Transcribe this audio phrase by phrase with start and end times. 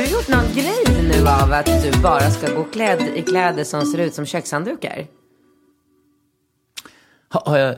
[0.00, 3.64] Du, har gjort någon grej nu av att du bara ska gå klädd i kläder
[3.64, 5.06] som ser ut som kökshanddukar?
[7.32, 7.76] Ha, har jag...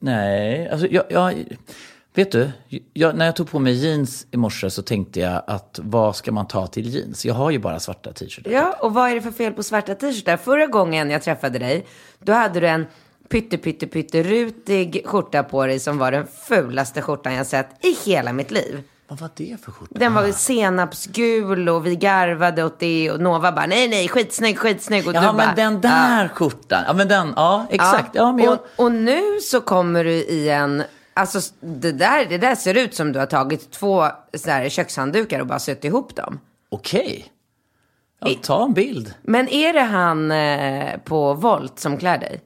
[0.00, 1.04] Nej, alltså jag...
[1.08, 1.44] jag
[2.14, 2.50] vet du,
[2.92, 6.32] jag, när jag tog på mig jeans i morse så tänkte jag att vad ska
[6.32, 7.24] man ta till jeans?
[7.24, 8.50] Jag har ju bara svarta t-shirtar.
[8.50, 10.36] Ja, och vad är det för fel på svarta t-shirtar?
[10.36, 11.86] Förra gången jag träffade dig,
[12.18, 12.86] då hade du en
[13.28, 18.10] pytte, pytte, pytte rutig skjorta på dig som var den fulaste skjortan jag sett i
[18.10, 18.82] hela mitt liv.
[19.10, 19.98] Vad var det för skjorta?
[19.98, 25.08] Den var senapsgul och vi garvade åt det och Nova bara nej, nej, skitsnygg, skitsnygg.
[25.08, 26.84] Och Ja, du men bara, den där skjortan.
[26.86, 28.10] Ja, men den, ja, exakt.
[28.14, 28.52] Ja, men jag...
[28.52, 30.82] och, och nu så kommer du i en,
[31.14, 35.40] alltså det där, det där ser ut som du har tagit två så här, kökshanddukar
[35.40, 36.40] och bara sytt ihop dem.
[36.68, 37.26] Okej.
[38.20, 39.14] Ja, ta en bild.
[39.22, 42.40] Men är det han eh, på Volt som klär dig?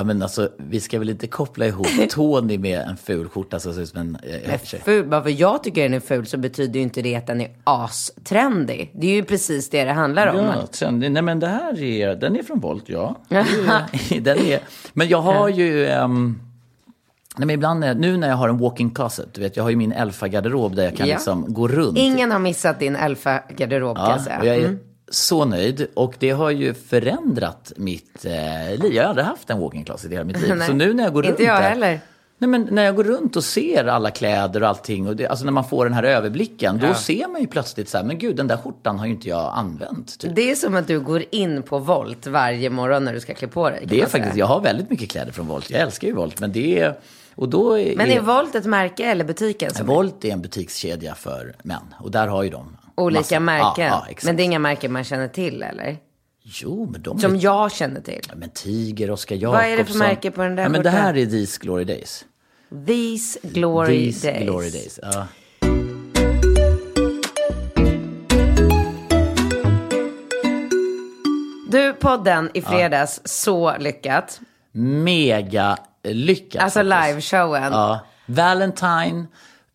[0.00, 3.74] Ja, men alltså, vi ska väl inte koppla ihop Tony med en ful skjorta som
[3.74, 4.58] ser ut som en eh.
[4.84, 7.40] Ful, bara för jag tycker den är ful så betyder ju inte det att den
[7.40, 8.90] är astrendig.
[8.94, 10.36] Det är ju precis det det handlar om.
[10.36, 11.10] Ja, trendig.
[11.12, 13.16] Nej men det här är, den är från Volt, ja.
[13.28, 14.60] Är- den är,
[14.92, 16.38] men jag har ju, ehm,
[17.36, 19.70] nej men ibland, när- nu när jag har en walk-in closet, du vet jag har
[19.70, 21.14] ju min Elfa-garderob där jag kan Ja.
[21.14, 21.98] liksom gå runt.
[21.98, 24.38] Ingen har missat din Elfa-garderob kan jag ja, säga.
[24.40, 24.78] och jag är Mm.
[25.10, 28.92] Så nöjd och det har ju förändrat mitt eh, liv.
[28.92, 30.54] Jag har aldrig haft en walk-in closet i hela mitt liv.
[30.56, 32.00] Nej, så nu när jag går inte runt jag där, heller.
[32.40, 35.44] Nej, men när jag går runt och ser alla kläder och allting, och det, alltså
[35.44, 38.36] när man får den här överblicken, då ser man ju plötsligt så här, men gud,
[38.36, 40.18] den där skjortan har ju inte jag använt.
[40.18, 40.34] Typ.
[40.34, 43.48] Det är som att du går in på Volt varje morgon när du ska klä
[43.48, 43.84] på dig.
[43.86, 45.70] Det är faktiskt, jag har väldigt mycket kläder från Volt.
[45.70, 46.98] Jag älskar ju Volt, men det är...
[47.34, 49.74] Och då är, Men är Volt ett märke eller butiken?
[49.74, 49.86] Som?
[49.86, 51.94] Volt är en butikskedja för män.
[51.98, 53.86] Och där har ju de Olika massa- märken?
[53.86, 55.96] Ja, ja, men det är inga märken man känner till eller?
[56.42, 57.44] Jo, men de Som är...
[57.44, 58.20] jag känner till.
[58.28, 59.62] Ja, men Tiger, Oscar Jakobsson.
[59.62, 61.84] Vad är det för märke på den där ja, men Det här är These Glory
[61.84, 62.24] Days.
[62.86, 64.42] These Glory These Days.
[64.44, 64.98] Glory Days.
[65.02, 65.26] Ja.
[71.70, 74.40] Du, podden i fredags, så lyckat.
[74.72, 76.62] Mega lyckat.
[76.62, 77.72] Alltså liveshowen.
[77.72, 78.00] Ja.
[78.26, 79.26] Valentine.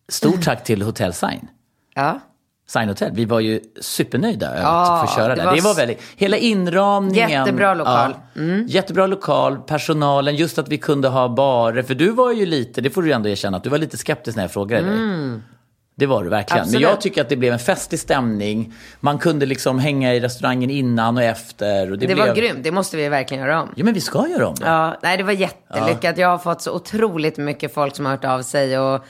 [0.08, 1.48] Stort tack till Hotel Sign.
[1.94, 2.20] Ja.
[2.68, 3.10] Sign Hotel.
[3.14, 5.44] Vi var ju supernöjda över Ja, att få köra det där.
[5.44, 7.30] var Det var väldigt, hela inramningen.
[7.30, 8.14] Jättebra lokal.
[8.36, 8.60] Mm.
[8.60, 11.82] Ja, Jättebra lokal, personalen, just att vi kunde ha barer.
[11.82, 14.36] För du var ju lite, det får du ändå erkänna, att du var lite skeptisk
[14.36, 15.40] när jag frågade dig.
[15.98, 16.58] Det var du verkligen.
[16.58, 16.62] Mm.
[16.62, 16.82] Absolut.
[16.82, 18.74] Men jag tycker att det blev en festig stämning.
[19.00, 21.90] Man kunde liksom hänga i restaurangen innan och efter.
[21.92, 22.26] Och det Det blev...
[22.28, 23.68] var grymt, det måste vi verkligen göra om.
[23.76, 24.66] Ja, men vi ska göra om det.
[24.66, 26.18] Ja, nej det var jättelyckat.
[26.18, 29.04] Jag har fått så otroligt mycket folk som har hört av sig och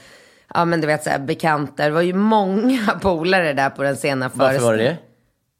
[0.54, 1.84] ja men du vet så här bekanta.
[1.84, 4.96] Det var ju många polare där på den sena Varför var det det?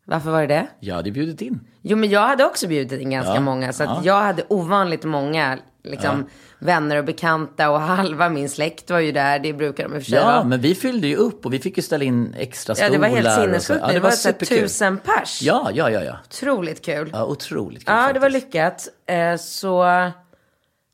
[0.08, 0.66] Varför var det det?
[0.80, 1.60] Jag hade bjudit in.
[1.82, 3.72] Jo men jag hade också bjudit in ganska Ja, många.
[3.72, 4.00] Så ja.
[4.04, 6.26] jag hade ovanligt många liksom,
[6.58, 9.38] vänner och bekanta och halva min släkt var ju där.
[9.38, 11.58] Det brukar de i och för sig Ja, men vi fyllde ju upp och vi
[11.58, 12.90] fick ju ställa in extra Ja, stolar.
[12.90, 13.80] det var helt sinnessjukt.
[13.86, 14.58] Ja, det, var, så här superkul.
[14.62, 15.42] tusen pers.
[15.42, 16.16] Ja, ja, ja, ja.
[16.26, 17.10] Otroligt kul.
[17.12, 18.46] Ja, otroligt kul Ja, det var faktiskt.
[18.46, 18.88] lyckat.
[19.06, 19.84] Eh, så,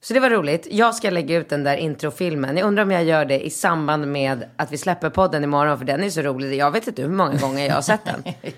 [0.05, 0.67] så det var roligt.
[0.71, 2.57] Jag ska lägga ut den där introfilmen.
[2.57, 5.79] Jag undrar om jag gör det i samband med att vi släpper podden imorgon.
[5.79, 6.57] För den är så rolig.
[6.57, 8.35] Jag vet inte hur många gånger jag har sett den.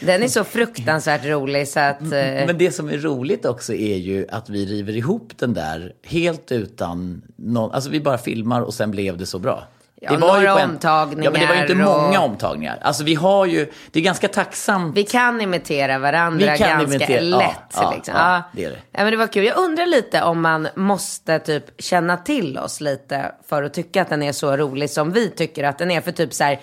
[0.00, 2.02] Den är så fruktansvärt rolig så att...
[2.02, 5.92] Eh, Men det som är roligt också är ju att vi river ihop den där
[6.04, 9.64] helt utan någon, alltså vi bara filmar och sen blev det så bra.
[10.04, 12.02] Ja, det var ju några på en- omtagningar Ja, men det var ju inte och-
[12.02, 12.78] många omtagningar.
[12.82, 14.96] Alltså vi har ju, det är ganska tacksamt.
[14.96, 17.74] vi kan imitera varandra Vi kan ganska imitera- ja, lätt.
[17.74, 18.14] ja, liksom.
[18.16, 18.76] ja, det är det.
[18.92, 19.44] Ja, men det var kul.
[19.44, 24.08] Jag undrar lite om man måste typ känna till oss lite för att tycka att
[24.08, 26.00] den är så rolig som vi tycker att den är.
[26.00, 26.60] För typ så här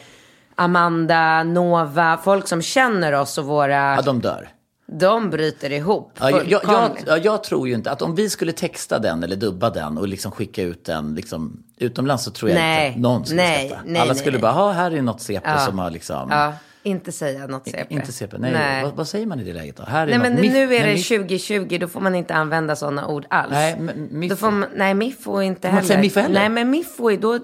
[0.56, 3.96] Amanda, Nova, folk som känner oss och våra...
[3.96, 4.50] Ja, de dör.
[4.92, 6.12] De bryter ihop.
[6.20, 9.36] Ja, jag, jag, jag, jag tror ju inte att om vi skulle texta den eller
[9.36, 13.26] dubba den och liksom skicka ut den liksom, utomlands så tror jag Nej, inte någon
[13.26, 13.84] skulle nej, skratta.
[13.86, 15.58] nej, Alla nej, skulle bara, ha här är något CP Ja.
[15.58, 16.28] som har liksom...
[16.32, 16.54] Ja,
[16.84, 17.94] inte säga något CP.
[17.94, 18.84] Inte CP, nej.
[18.84, 19.84] Vad, vad säger man i det läget då?
[19.84, 22.76] Här är Nej men miff- nu är det miff- 2020, då får man inte använda
[22.76, 23.52] sådana ord alls.
[23.52, 23.80] Nej,
[24.12, 24.34] miffo.
[24.34, 25.78] Då får man, nej, miffo inte man heller.
[25.82, 26.40] inte säga miffo heller?
[26.40, 27.40] Nej, men miffo är då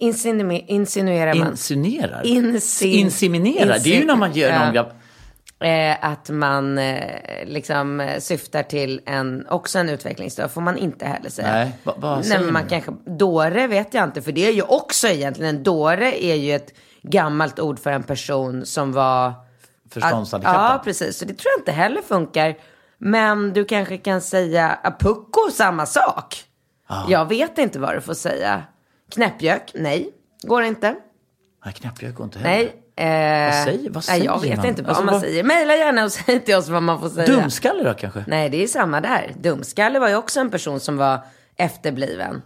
[0.00, 1.48] insinu- insinuerar man.
[1.50, 2.22] Insinuerar?
[2.24, 3.78] Insin- Inseminerar?
[3.84, 4.64] Det är ju när man gör Ja.
[4.64, 4.74] någon...
[4.74, 4.92] grav-
[5.60, 11.06] Eh, att man eh, liksom eh, syftar till en, också en utvecklingsstörd får man inte
[11.06, 11.52] heller säga.
[11.52, 12.66] Nej, vad- vad Nej, men man man?
[12.68, 16.54] kanske, dåre vet jag inte, för det är ju också egentligen, en dåre är ju
[16.54, 19.32] ett gammalt ord för en person som var...
[19.90, 20.64] Förståndshandikappad.
[20.74, 21.18] Ja, precis.
[21.18, 22.54] Så det tror jag inte heller funkar.
[22.98, 26.44] Men du kanske kan säga ah, pucko, samma sak.
[27.08, 28.62] Jag vet inte vad du får säga.
[29.12, 30.10] Knäppjök, nej.
[30.42, 30.94] Går inte.
[31.64, 32.50] Nej, knäppjök går inte heller.
[32.56, 32.74] Nej.
[32.98, 34.66] Eh, Vad säger- vad nej, jag säger vet man?
[34.66, 35.44] inte vad Alltså, man vad- säger.
[35.44, 37.26] Maila gärna och säg till oss vad man får säga.
[37.26, 38.24] Dumskalle då kanske?
[38.26, 39.32] Nej, det är samma där.
[39.40, 41.18] Dumskalle var ju också en person som var
[41.56, 42.42] efterbliven.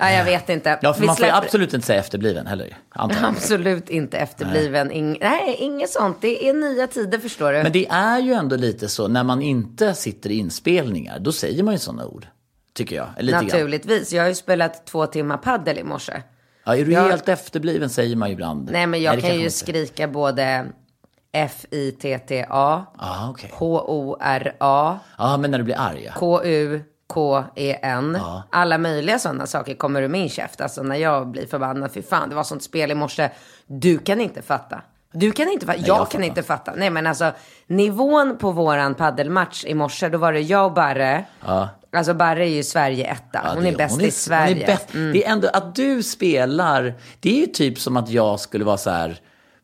[0.00, 0.78] Ja, jag vet inte.
[0.82, 3.28] Ja, för Vi man får släpper- absolut inte säga efterbliven heller, antar jag.
[3.30, 4.86] Absolut inte efterbliven.
[4.88, 5.18] Nej.
[5.20, 6.16] nej, inget sånt.
[6.20, 7.62] Det är nya tider förstår du.
[7.62, 11.62] Men det är ju ändå lite så, när man inte sitter i inspelningar, då säger
[11.62, 12.26] man ju sådana ord.
[12.74, 13.06] Tycker jag.
[13.18, 13.44] Lite grann.
[13.44, 14.12] Naturligtvis.
[14.12, 16.12] Jag har ju spelat två timmar paddel i morse.
[16.66, 18.70] Ja, är du Jag- helt efterbliven säger man ju ibland.
[18.72, 20.66] Nej, men jag det kan ju inte- skrika både
[21.32, 23.50] F-I-T-T-A, Ja, okej.
[23.54, 26.04] H-O-R-A, Ja, men när du blir arg.
[26.04, 26.12] ja.
[27.08, 28.18] K-U-K-E-N.
[28.50, 30.60] Alla möjliga sådana saker kommer ur min käft.
[30.60, 31.92] Alltså när jag blir förbannad.
[31.92, 33.30] Fy fan, det var sånt spel i morse.
[33.66, 34.80] Du kan inte fatta.
[35.18, 35.78] Du kan inte fatta.
[35.78, 36.72] Jag, jag kan inte fatta.
[36.76, 37.32] Nej men alltså
[37.66, 40.08] nivån på våran paddelmatch i morse.
[40.08, 41.24] Då var det jag och Barre.
[41.92, 43.40] Alltså Barre är ju Sverige etta.
[43.44, 44.64] Ja, hon det- är bäst hon i Sverige.
[44.64, 44.78] Mm.
[44.92, 45.12] Hon är bäst.
[45.12, 48.76] Det är ändå att du spelar, det är ju typ som att jag skulle vara
[48.76, 49.16] så här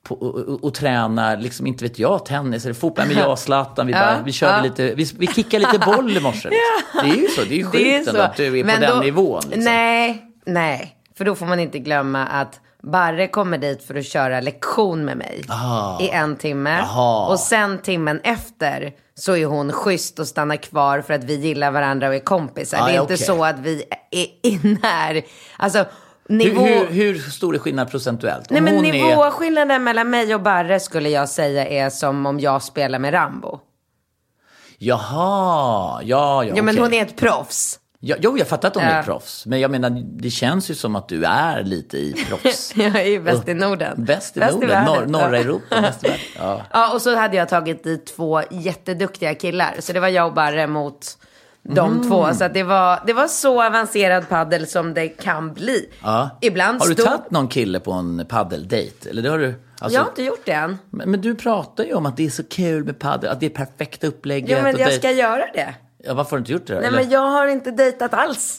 [0.02, 3.06] på, och, och, och träna, liksom inte vet jag, tennis eller fotboll.
[3.08, 4.62] Men jag och Zlatan, vi, bara, vi körde ja.
[4.62, 6.48] lite, vi, vi kickade lite boll i morse.
[6.48, 7.08] Liksom.
[7.10, 8.96] Det är ju så, det är ju sjukt ändå att du är Men på den
[8.96, 9.42] då- nivån.
[9.44, 9.64] Liksom.
[9.64, 10.96] Nej, nej.
[11.18, 15.16] För då får man inte glömma att Barre kommer dit för att köra lektion med
[15.16, 15.44] mig
[16.00, 16.78] i en timme.
[16.78, 17.28] Jaha.
[17.28, 21.70] Och sen timmen efter så är hon schysst och stannar kvar för att vi gillar
[21.70, 22.78] varandra och är kompisar.
[22.80, 25.22] Ah, det är ja, inte så att vi är inne här.
[25.56, 25.84] Alltså,
[26.28, 26.60] nivå...
[26.60, 28.50] Hur, hur, hur stor är skillnaden procentuellt?
[28.50, 32.26] Om Nej men hon är- nivåskillnaden mellan mig och Barre skulle jag säga är som
[32.26, 33.60] om jag spelar med Rambo.
[34.78, 36.82] Jaha, ja, ja, Ja men okej.
[36.82, 37.78] hon är ett proffs.
[38.04, 39.02] Ja, jo, jag fattar att är Ja.
[39.02, 39.46] proffs.
[39.46, 42.72] Men jag menar, det känns ju som att du är lite i proffs.
[42.76, 44.04] Jag är ju bäst i Norden.
[44.04, 44.94] Bäst i Bäst i Norden, världen.
[44.94, 45.42] norr, norra Ja.
[45.44, 46.24] Europa, bäst i världen.
[46.38, 46.62] Ja.
[46.72, 49.74] Ja, och så hade jag tagit dit två jätteduktiga killar.
[49.78, 51.06] Så det var jag och Barre mot
[51.62, 52.08] de Mm.
[52.08, 52.34] två.
[52.34, 55.88] Så det, var, det var så avancerad paddel som det kan bli.
[56.02, 56.30] Ja.
[56.40, 57.06] Ibland Har du stod...
[57.06, 59.10] tagit någon kille på en paddeldejt?
[59.10, 59.54] Eller det har du?
[59.78, 60.78] Alltså, Jag har inte gjort det än.
[60.90, 63.46] men, men du pratar ju om att det är så kul med paddel, att det
[63.46, 64.50] är perfekta upplägget.
[64.50, 65.74] Jo, men jag ska göra det.
[66.04, 66.74] Ja, varför har du inte gjort det?
[66.74, 66.98] Nej, Eller?
[66.98, 68.58] men jag har inte dejtat alls.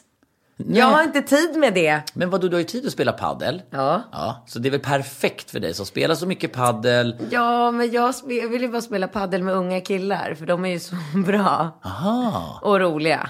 [0.57, 2.01] Jag har inte tid med det.
[2.13, 3.62] Men vadå, du har ju tid att spela paddel.
[3.69, 4.01] Ja.
[4.12, 4.44] ja.
[4.48, 7.16] Så det är väl perfekt för dig som spelar så mycket paddel.
[7.31, 10.36] Ja, men jag, jag vill ju bara spela paddel med unga killar.
[10.40, 10.95] För de är ju så
[11.25, 11.80] bra.
[11.86, 13.30] Aha, Och roliga.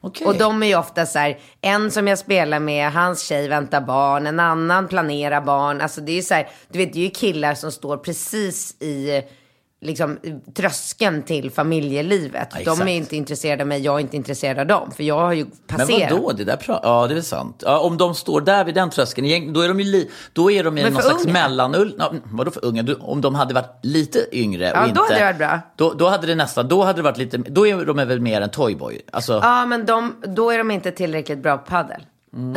[0.00, 0.26] okej.
[0.26, 3.80] Och de är ju ofta så här, en som jag spelar med, hans tjej väntar
[3.80, 5.80] barn, en annan planerar barn.
[5.80, 8.82] Alltså det är ju så här, du vet det är ju killar som står precis
[8.82, 9.22] i
[9.80, 10.18] liksom
[10.54, 12.48] tröskeln till familjelivet.
[12.64, 14.90] Ja, de är inte intresserade av mig, jag är inte intresserad av dem.
[14.90, 16.12] För jag har ju Men passerat.
[16.12, 17.62] vadå, det där Ja, det är sant.
[17.66, 20.78] Ja, om de står där vid den tröskeln, då är de ju då är de
[20.78, 21.32] i Men någon slags unga?
[21.32, 21.94] mellanul...
[21.98, 22.86] Ja, vadå för unga?
[23.00, 25.00] Om de hade varit lite yngre Ja, och då inte...
[25.02, 25.60] hade det varit bra.
[25.76, 28.40] Då, då hade det nästan, då hade det varit lite, då är de väl mer
[28.40, 29.00] en toyboy.
[29.12, 32.00] Alltså, Ja, men de, då är de inte tillräckligt bra på paddel.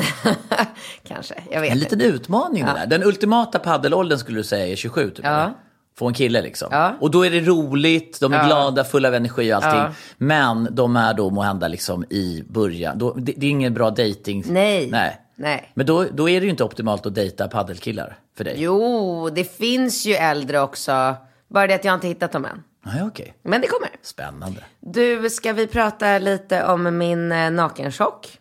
[1.08, 1.78] Kanske, jag vet Mm.
[1.78, 1.96] en inte.
[1.96, 2.88] liten utmaning det där.
[2.88, 5.26] Den ultimata paddelåldern skulle du säga är 27 typ?
[5.26, 5.30] Ja.
[5.30, 5.54] eller?
[5.98, 6.68] Få en kille liksom.
[6.72, 6.96] Ja.
[7.00, 8.46] Och då är det roligt, de är Ja.
[8.46, 9.82] glada, fulla av energi och allting.
[9.82, 9.92] Ja.
[10.18, 12.98] Men de är då måhända liksom i början.
[12.98, 14.44] Då, det, det är ingen bra dating.
[14.48, 14.90] Nej.
[14.92, 15.22] Nej.
[15.36, 15.72] Nej.
[15.74, 18.56] Men då, då är det ju inte optimalt att dejta paddelkillar för dig.
[18.58, 21.16] Jo, det finns ju äldre också.
[21.48, 22.64] Bara det att jag inte hittat dem än.
[22.86, 23.34] Nej, okej.
[23.44, 23.90] Men det kommer.
[24.02, 24.64] Spännande.
[24.80, 28.38] Du, ska vi prata lite om min eh, nakenchock?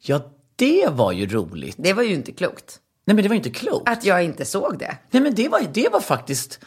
[0.00, 0.20] Ja,
[0.56, 1.76] det var ju roligt.
[1.78, 2.78] Det var ju inte klokt.
[3.04, 3.88] Nej, men det var ju inte klokt.
[3.88, 4.96] Att jag inte såg det.
[5.10, 6.60] Nej, men det var, det var faktiskt...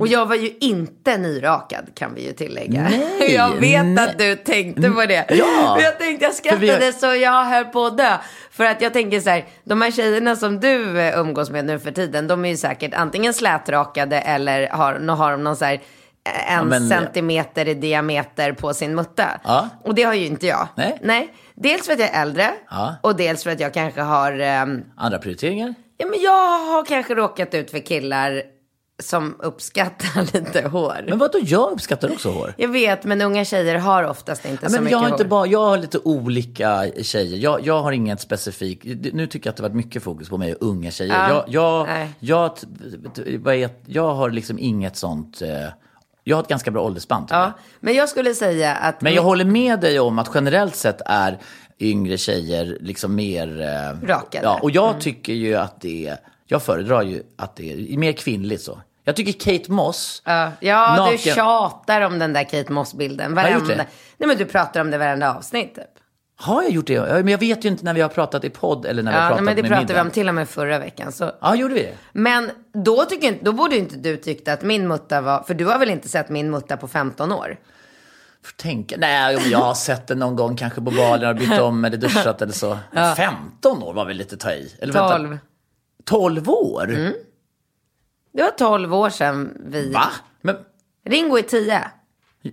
[0.00, 2.82] Och jag var ju inte nyrakad kan vi ju tillägga.
[2.82, 4.04] Nej, jag vet nej.
[4.08, 5.24] att du tänkte på det.
[5.28, 5.78] Ja.
[5.80, 8.16] Jag tänkte, jag skrattade har- så jag höll på att dö.
[8.50, 11.78] För att jag tänker så här, de här tjejerna som du eh, umgås med nu
[11.78, 15.80] för tiden, de är ju säkert antingen slätrakade eller har, har de någon så här
[16.26, 19.40] eh, en men- centimeter i diameter på sin mutta.
[19.44, 19.68] Ja.
[19.84, 20.68] Och det har ju inte jag.
[20.74, 20.98] Nej.
[21.02, 21.34] Nej.
[21.54, 22.94] Dels för att jag är äldre Ja.
[23.02, 25.74] och dels för att jag kanske har ehm, Andra prioriteringar?
[25.96, 28.42] Ja, men jag har kanske råkat ut för killar
[29.02, 31.04] som uppskattar lite hår.
[31.08, 32.54] Men vadå, jag uppskattar också hår.
[32.56, 35.22] Jag vet, men unga tjejer har oftast inte Ja, så men mycket jag har inte
[35.24, 35.28] hår.
[35.28, 37.38] bara, jag har lite olika tjejer.
[37.38, 38.84] Jag, jag har inget specifikt.
[39.12, 41.14] Nu tycker jag att det har varit mycket fokus på mig och unga tjejer.
[41.28, 41.88] Ja, Jag,
[42.20, 42.56] jag,
[43.60, 45.42] jag, jag har liksom inget sånt.
[45.42, 45.48] eh,
[46.28, 47.26] Jag har ett ganska bra åldersspann.
[47.30, 49.00] Ja, men jag skulle säga att...
[49.00, 51.38] Men jag håller med dig om att generellt sett är
[51.80, 53.60] yngre tjejer liksom mer...
[53.60, 54.44] eh, Rakade.
[54.44, 55.00] Ja, och jag Mm.
[55.00, 56.16] tycker ju att det är...
[56.46, 58.80] Jag föredrar ju att det är mer kvinnligt så.
[59.04, 60.22] Jag tycker Kate Moss...
[60.24, 63.34] Ja, ja du naken- tjatar om den där Kate Moss-bilden.
[63.34, 63.74] Varenda...
[63.76, 63.86] Nej,
[64.18, 65.84] men du pratar om det varenda avsnitt typ.
[66.38, 66.92] Har jag gjort det?
[66.92, 69.16] Ja, Men jag vet ju inte när vi har pratat i podd eller när vi
[69.16, 70.02] har Ja, pratat nej, men det med pratade vi middag.
[70.02, 71.12] om till och med förra veckan.
[71.12, 71.32] Så...
[71.40, 71.94] Ja, gjorde vi det?
[72.12, 72.50] Men
[72.84, 75.42] då, tycker, inte- då borde inte du tyckt att min mutta var...
[75.42, 77.56] För du har väl inte sett min mutta på 15 år?
[78.44, 78.96] Får tänka.
[78.98, 81.96] Nej, om jag har sett det någon gång kanske på balen och bytt om eller
[81.96, 82.78] duschat eller så.
[83.16, 84.72] 15 år var väl lite ta i?
[84.80, 85.38] Eller vänta, 12.
[86.04, 86.84] 12 år?
[86.90, 87.12] Mm.
[88.32, 89.92] Det var 12 år sedan vi...
[89.92, 90.06] Va?
[90.40, 90.56] Men,
[91.08, 91.82] Ringo är 10.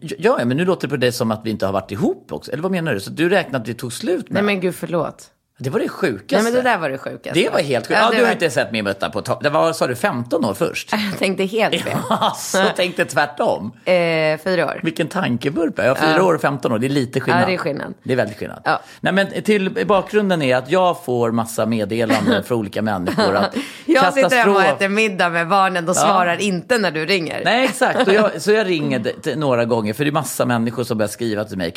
[0.02, 2.52] Ja, men nu låter det på dig som att vi inte har varit ihop också.
[2.52, 3.00] Eller vad menar du?
[3.00, 5.33] Så du räknar att vi tog slut med Nej men gud förlåt.
[5.57, 6.36] Det var det sjukaste.
[6.36, 7.39] Nej men det där var det sjukaste.
[7.39, 8.00] Det var helt sjukt.
[8.00, 9.95] Ja, Ja, du har var- inte sett min mutta på to- Det var, sa du,
[9.95, 10.91] 15 år först?
[11.12, 11.98] Jag tänkte helt fel.
[12.10, 13.72] Alltså, tänkte tvärtom.
[13.86, 13.93] Eh,
[14.43, 14.79] fyra år.
[14.83, 15.83] Vilken tankevurpa.
[15.86, 17.41] Jag har fyra år och 15 år, det är lite skillnad.
[17.43, 17.93] Ja, det är skillnad.
[18.03, 18.62] Det är väldigt skillnad.
[18.65, 18.79] Ja.
[19.01, 23.36] Nej, men till bakgrunden är att jag får massa meddelanden från olika människor.
[23.36, 23.55] Att
[23.86, 27.41] Jag sitter hemma och katastrof- äter middag med barnen och svarar inte när du ringer.
[27.45, 28.12] Nej, exakt.
[28.12, 31.57] Jag, så jag ringer några gånger, för det är massa människor som börjar skriva till
[31.57, 31.74] mig.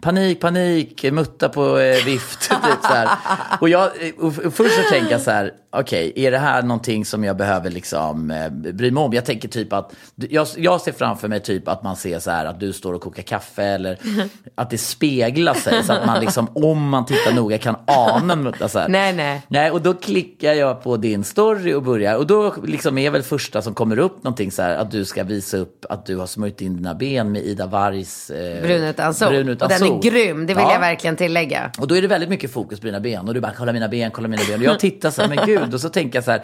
[0.00, 2.50] Panik, panik, mutta på eh, vift.
[2.50, 3.08] Typ, så här.
[3.60, 7.24] Och, jag, och, först så tänker jag så här, okej, är det här någonting som
[7.24, 9.12] jag behöver liksom eh, bry mig om?
[9.12, 12.44] Jag tänker typ att, jag, jag ser framför mig typ att man ser så här
[12.46, 13.98] att du står och kokar kaffe eller
[14.54, 18.68] att det speglar sig så att man liksom, om man tittar noga kan ana mutta
[18.68, 18.88] så här.
[18.88, 19.42] Nej, nej.
[19.48, 22.16] Nej, och då klickar jag på din story och börjar.
[22.16, 25.24] Och då liksom är väl första som kommer upp någonting så här att du ska
[25.24, 29.14] visa upp att du har smörjt in dina ben med Ida Wargs eh, Brun utan
[29.14, 29.28] sol.
[29.28, 29.98] brun utan och den sol.
[29.98, 30.72] är grym, det vill Ja.
[30.72, 31.70] jag verkligen tillägga.
[31.78, 33.07] Och då är det väldigt mycket fokus på dina ben.
[33.16, 34.60] Och du bara, kolla mina ben, kolla mina ben.
[34.60, 35.74] Och jag tittar så här, men gud.
[35.74, 36.42] Och så tänker jag så här,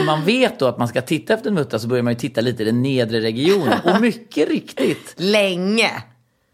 [0.00, 2.18] om man vet då att man ska titta efter en mutta så börjar man ju
[2.18, 3.78] titta lite i den nedre regionen.
[3.84, 5.14] Och mycket riktigt.
[5.16, 5.90] Länge.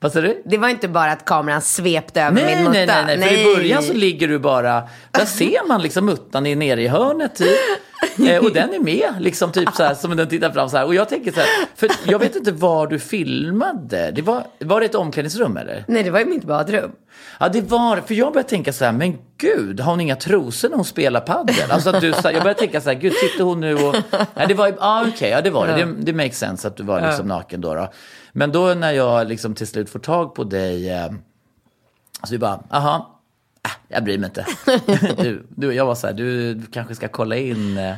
[0.01, 0.43] Vad sa du?
[0.45, 2.73] Det var inte bara att kameran svepte över min Nej, mutta.
[2.73, 3.29] nej, nej, nej.
[3.29, 6.89] För i början så ligger du bara, där ser man liksom muttan är nere i
[6.89, 7.59] hörnet typ.
[8.29, 10.85] Eh, och den är med, liksom typ så här, som den tittar fram så här.
[10.85, 14.11] Och jag tänker så här, för jag vet inte var du filmade.
[14.11, 15.85] Det var, var det ett omklädningsrum eller?
[15.89, 16.91] Nej, det var ju mitt badrum.
[17.41, 20.69] Ja, det var För jag började tänka så här, men gud, har hon inga trosor
[20.69, 21.71] när hon spelar padel?
[21.71, 23.97] Alltså att du, så här, jag började tänka så här, gud, sitter hon nu och...
[24.35, 25.75] Ja, det var, ja okej, ja det var det.
[25.75, 25.95] det.
[25.99, 27.93] Det makes sense att du var liksom naken då, då.
[28.37, 31.07] Men då när jag liksom till slut får tag på dig, eh,
[32.25, 33.21] så vi bara, aha,
[33.67, 34.47] äh, jag bryr mig inte.
[35.23, 37.97] Du, du, jag var så här, du, du kanske ska kolla in eh, eh,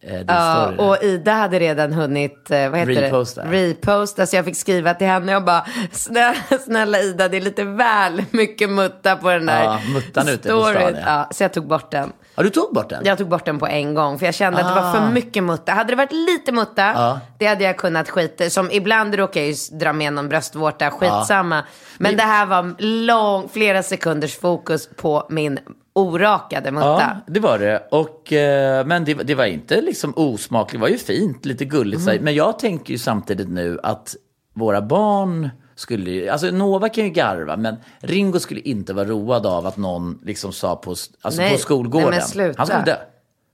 [0.00, 0.88] din Ja, story.
[0.88, 3.44] och Ida hade redan hunnit, eh, vad heter Reposta.
[3.44, 3.50] det?
[3.68, 4.26] Reposta.
[4.26, 6.34] Så jag fick skriva till henne och bara, snälla,
[6.64, 10.62] snälla Ida, det är lite väl mycket mutta på den där Ja, muttan ute på
[10.62, 10.80] storyn.
[10.80, 11.00] stan, ja.
[11.06, 12.12] Ja, så jag tog bort den.
[12.38, 13.02] Ja, du tog bort den?
[13.04, 15.44] Jag tog bort den på en gång för jag kände att det var för mycket
[15.44, 15.72] mutta.
[15.72, 17.20] Hade det varit lite mutta, Ja.
[17.38, 21.64] det hade jag kunnat skita Som ibland råkar jag ju dra med någon bröstvårta, skitsamma.
[21.98, 22.74] Men det här var
[23.06, 25.58] lång, flera sekunders fokus på min
[25.92, 26.88] orakade mutta.
[26.88, 27.88] Ja, det var det.
[27.90, 32.06] Och, eh, men det, det var inte liksom osmakligt, det var ju fint, lite gulligt.
[32.06, 32.18] här.
[32.20, 34.14] Men jag tänker ju samtidigt nu att
[34.54, 39.46] våra barn skulle ju, alltså Nova kan ju garva, men Ringo skulle inte vara road
[39.46, 42.10] av att någon liksom sa på, alltså Nej, på skolgården.
[42.10, 42.58] nej, men sluta.
[42.58, 42.96] Han skulle dö.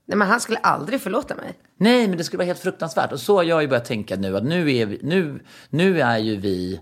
[0.07, 1.53] Nej men han skulle aldrig förlåta mig.
[1.77, 3.11] Nej, men det skulle vara helt fruktansvärt.
[3.11, 6.17] Och så har jag ju börjat tänka nu att nu är, vi, nu, nu är
[6.17, 6.81] ju vi,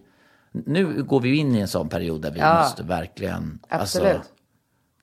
[0.52, 2.60] nu går vi in i en sån period där vi Ja.
[2.64, 4.08] måste verkligen Absolut.
[4.08, 4.32] Alltså,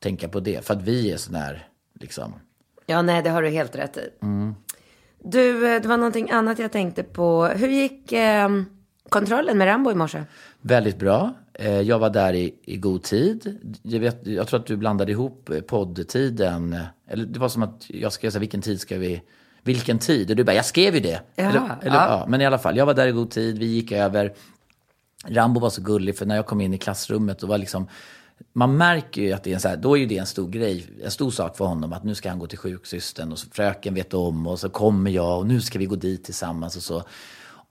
[0.01, 0.67] tänka på det.
[0.67, 1.69] För att vi är sån här,
[2.01, 2.35] liksom,
[2.87, 4.09] Ja, nej, det har du helt rätt i.
[4.23, 4.55] Mm.
[5.25, 7.47] Du, eh, det var någonting annat jag tänkte på.
[7.47, 8.49] Hur gick eh,
[9.11, 10.25] kontrollen med Rambo i morse?
[10.61, 11.35] Väldigt bra.
[11.55, 13.59] Eh, Jag var där i, i god tid.
[13.83, 16.73] Jag, vet, jag tror att du blandade ihop eh, poddtiden.
[16.73, 19.23] eh, Eller det var som att jag skrev så här, vilken tid ska vi...
[19.63, 20.31] Vilken tid?
[20.31, 21.21] Och du bara, jag skrev ju det.
[21.37, 22.09] Jaha, eller, eller, ja.
[22.09, 22.27] ja.
[22.29, 23.59] men i alla fall, jag var där i god tid.
[23.59, 24.33] Vi gick över.
[25.27, 27.89] Rambo var så gullig, för när jag kom in i klassrummet, då var liksom...
[28.53, 30.49] Man märker ju att det är en så här, då är ju det en stor
[30.49, 33.47] grej, en stor sak för honom att nu ska han gå till sjuksystern och så
[33.53, 36.83] fröken vet om och så kommer jag och nu ska vi gå dit tillsammans och
[36.83, 37.03] så.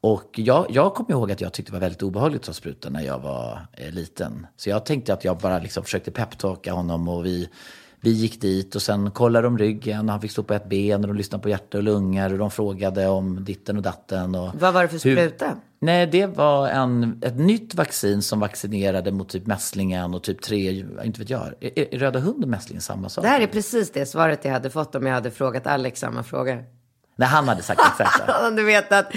[0.01, 2.94] Och jag, jag kommer ihåg att jag tyckte det var väldigt obehagligt att ta sprutan
[2.94, 4.48] när jag var eh, liten.
[4.58, 7.50] Så jag tänkte att jag bara liksom försökte peptalka honom och vi,
[8.01, 11.01] vi gick dit och sen kollade de ryggen och han fick stå på ett ben
[11.01, 14.36] och de lyssnade på hjärta och lungor och de frågade om ditten och datten.
[14.36, 15.56] Och Vad var det för hur- spruta?
[15.82, 20.86] Nej, det var en, ett nytt vaccin som vaccinerade mot typ mässlingen och typ tre,
[21.03, 21.41] inte vet jag.
[21.60, 23.24] Är, är röda hund och mässlingen samma sak?
[23.24, 26.24] Det här är precis det svaret jag hade fått om jag hade frågat Alex samma
[26.24, 26.63] fråga.
[27.20, 28.22] Nej, han hade sagt exakt.
[28.28, 29.12] Han hade vetat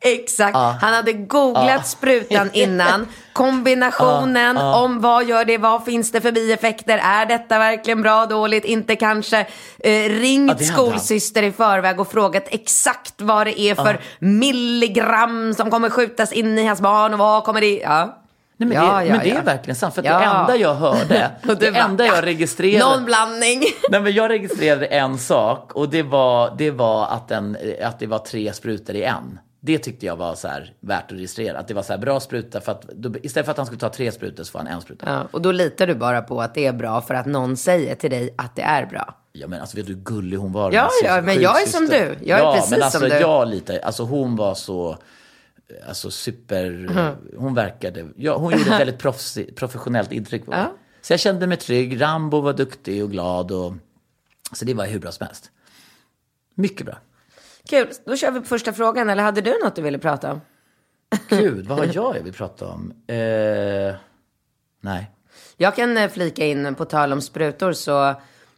[0.00, 0.56] exakt.
[0.56, 3.06] Han hade googlat sprutan innan.
[3.32, 8.64] Kombinationen om vad gör det, vad finns det för bieffekter, är detta verkligen bra, dåligt,
[8.64, 9.46] inte kanske.
[9.78, 15.90] Eh, ringt skolsyster i förväg och frågat exakt vad det är för milligram som kommer
[15.90, 17.78] skjutas in i hans barn och vad kommer det...
[17.78, 18.22] Ja.
[18.56, 19.38] Nej, men, Ja, det, ja, men det ja.
[19.38, 19.94] är verkligen sant.
[19.94, 22.96] För det enda jag hörde, det enda ja, jag registrerade.
[22.96, 23.62] Någon blandning.
[23.90, 28.06] Nej, men jag registrerade en sak och det var, det var att, den, att det
[28.06, 29.38] var tre sprutor i en.
[29.60, 31.58] Det tyckte jag var så här, värt att registrera.
[31.58, 32.60] Att det var så här bra spruta.
[32.60, 34.80] För att, då, istället för att han skulle ta tre sprutor så får han en
[34.80, 35.06] spruta.
[35.10, 37.94] Ja, och då litar du bara på att det är bra för att någon säger
[37.94, 39.14] till dig att det är bra.
[39.32, 40.72] Ja men alltså vet du hur gullig hon var?
[40.72, 42.16] Ja, ja, men jag är som du.
[42.24, 43.14] Jag är ja, precis men alltså, som du.
[43.14, 44.98] Jag litar, alltså hon var så,
[45.86, 46.90] alltså super,
[47.36, 50.60] hon verkade, ja, hon gjorde ett väldigt proffs, professionellt intryck på mig.
[50.60, 50.72] Ja.
[51.00, 53.74] Så jag kände mig trygg, Rambo var duktig och glad och,
[54.52, 55.50] så det var hur bra som helst.
[56.54, 56.98] Mycket bra.
[57.68, 59.10] Kul, då kör vi på första frågan.
[59.10, 60.40] Eller hade du något du ville prata om?
[61.28, 62.92] Gud, vad har jag jag vill prata om?
[63.06, 63.94] Eh,
[64.80, 65.10] nej.
[65.56, 68.14] Jag kan eh, flika in på tal om sprutor så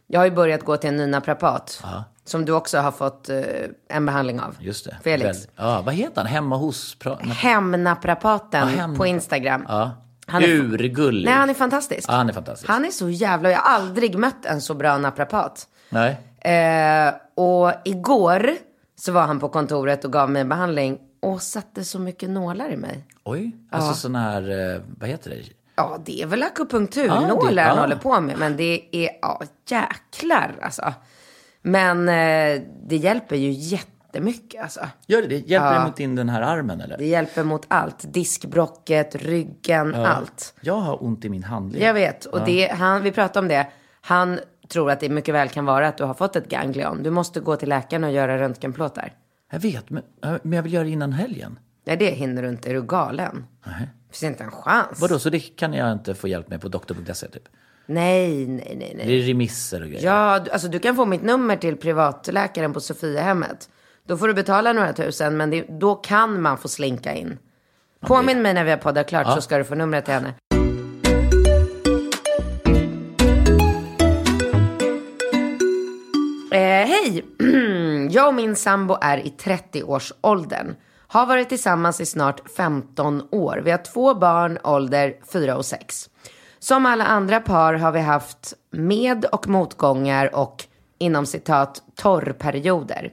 [0.07, 1.83] jag har ju börjat gå till en ny naprapat.
[2.29, 3.37] Som du också har fått eh,
[3.89, 4.55] en behandling av.
[4.59, 4.97] Just det.
[5.03, 5.37] Felix.
[5.39, 6.25] Väl- ja, vad heter han?
[6.25, 6.97] Hemma hos?
[6.99, 9.65] Pra- Hemnaprapaten Ja, hem- på Instagram.
[9.67, 9.91] ja.
[10.27, 11.25] Han är- Urgullig.
[11.25, 12.09] Nej, han är fantastisk.
[12.09, 12.69] Ja, han är fantastisk.
[12.69, 15.67] Han är så jävla, jag har aldrig mött en så bra naprapat.
[15.89, 16.17] Nej.
[16.41, 18.51] Eh, och igår
[18.99, 22.71] så var han på kontoret och gav mig en behandling och satte så mycket nålar
[22.71, 23.05] i mig.
[23.23, 23.51] Oj.
[23.71, 25.37] Alltså sån här, eh, vad heter det?
[25.75, 27.81] Ja, det är väl Ja, akupunkturnålar det- han ja.
[27.81, 28.37] håller på med.
[28.39, 30.93] Men det är, ja, jäklar alltså.
[31.61, 34.79] Men eh, det hjälper ju jättemycket alltså.
[35.07, 35.35] Gör det det?
[35.37, 35.79] Hjälper Ja.
[35.79, 36.97] det mot in den här armen eller?
[36.97, 38.13] Det hjälper mot allt.
[38.13, 40.53] Diskbrocket, ryggen, allt.
[40.61, 41.81] Jag har ont i min handled.
[41.81, 42.25] Jag vet.
[42.25, 43.67] Och det, han, vi pratade om det.
[44.01, 47.03] Han tror att det mycket väl kan vara att du har fått ett ganglion.
[47.03, 49.13] Du måste gå till läkaren och göra röntgenplåtar.
[49.51, 51.59] Jag vet, men, men jag vill göra det innan helgen.
[51.85, 52.69] Nej, det hinner du inte.
[52.69, 53.45] Är du galen?
[53.65, 53.89] Nej.
[54.07, 55.01] Det finns inte en chans.
[55.01, 57.43] Vadå, så det kan jag inte få hjälp med på doktor.se typ?
[57.89, 59.07] Nej, nej, nej, nej.
[59.07, 60.05] Det är remisser och grejer.
[60.05, 63.69] Ja, du- alltså du kan få mitt nummer till privatläkaren på Sofiahemmet.
[64.07, 67.37] Då får du betala några tusen, men det, då kan man få slinka in.
[68.01, 70.33] Påminn mig när vi har poddat klart så ska du få numret till henne.
[76.51, 77.25] Eh, Hej!
[78.11, 80.75] Jag och min sambo är i 30-årsåldern.
[81.07, 83.61] Har varit tillsammans i snart 15 år.
[83.65, 86.09] Vi har två barn, ålder 4 och 6.
[86.59, 90.65] Som alla andra par har vi haft med och motgångar och
[90.97, 93.11] inom citat torrperioder.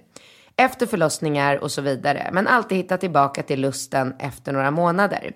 [0.56, 2.30] Efter förlossningar och så vidare.
[2.32, 5.32] Men alltid hitta tillbaka till lusten efter några månader.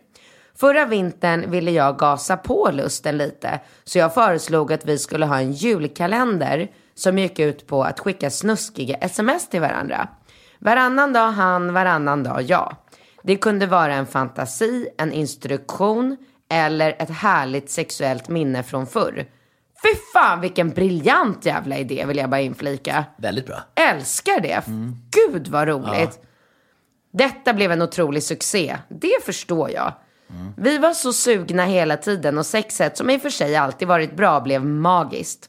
[0.55, 3.61] Förra vintern ville jag gasa på lusten lite.
[3.85, 8.31] Så jag föreslog att vi skulle ha en julkalender som gick ut på att skicka
[8.31, 10.09] snuskiga sms till varandra.
[10.59, 12.77] Varannan dag han, varannan dag jag.
[13.23, 16.16] Det kunde vara en fantasi, en instruktion
[16.51, 19.27] eller ett härligt sexuellt minne från förr.
[19.83, 23.05] Fy fan vilken briljant jävla idé vill jag bara inflika.
[23.17, 23.63] Väldigt bra.
[23.75, 24.63] Älskar det.
[25.11, 26.21] Gud vad roligt.
[27.13, 28.77] Detta blev en otrolig succé.
[28.89, 29.93] Det förstår jag.
[30.57, 34.17] Vi var så sugna hela tiden och sexet, som i och för sig alltid varit
[34.17, 35.49] bra, blev magiskt.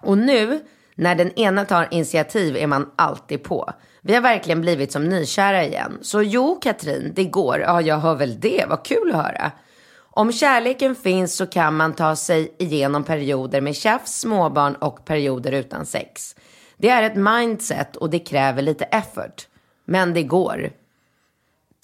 [0.00, 0.60] Och nu,
[0.94, 3.70] när den ena tar initiativ är man alltid på.
[4.02, 5.98] Vi har verkligen blivit som nykära igen.
[6.02, 7.60] Så jo, Katrin, det går.
[7.60, 8.64] Ja, jag hör väl det.
[8.68, 9.52] Vad kul att höra.
[10.14, 15.52] Om kärleken finns så kan man ta sig igenom perioder med tjafs, småbarn och perioder
[15.52, 16.36] utan sex.
[16.76, 19.48] Det är ett mindset och det kräver lite effort.
[19.84, 20.70] Men det går.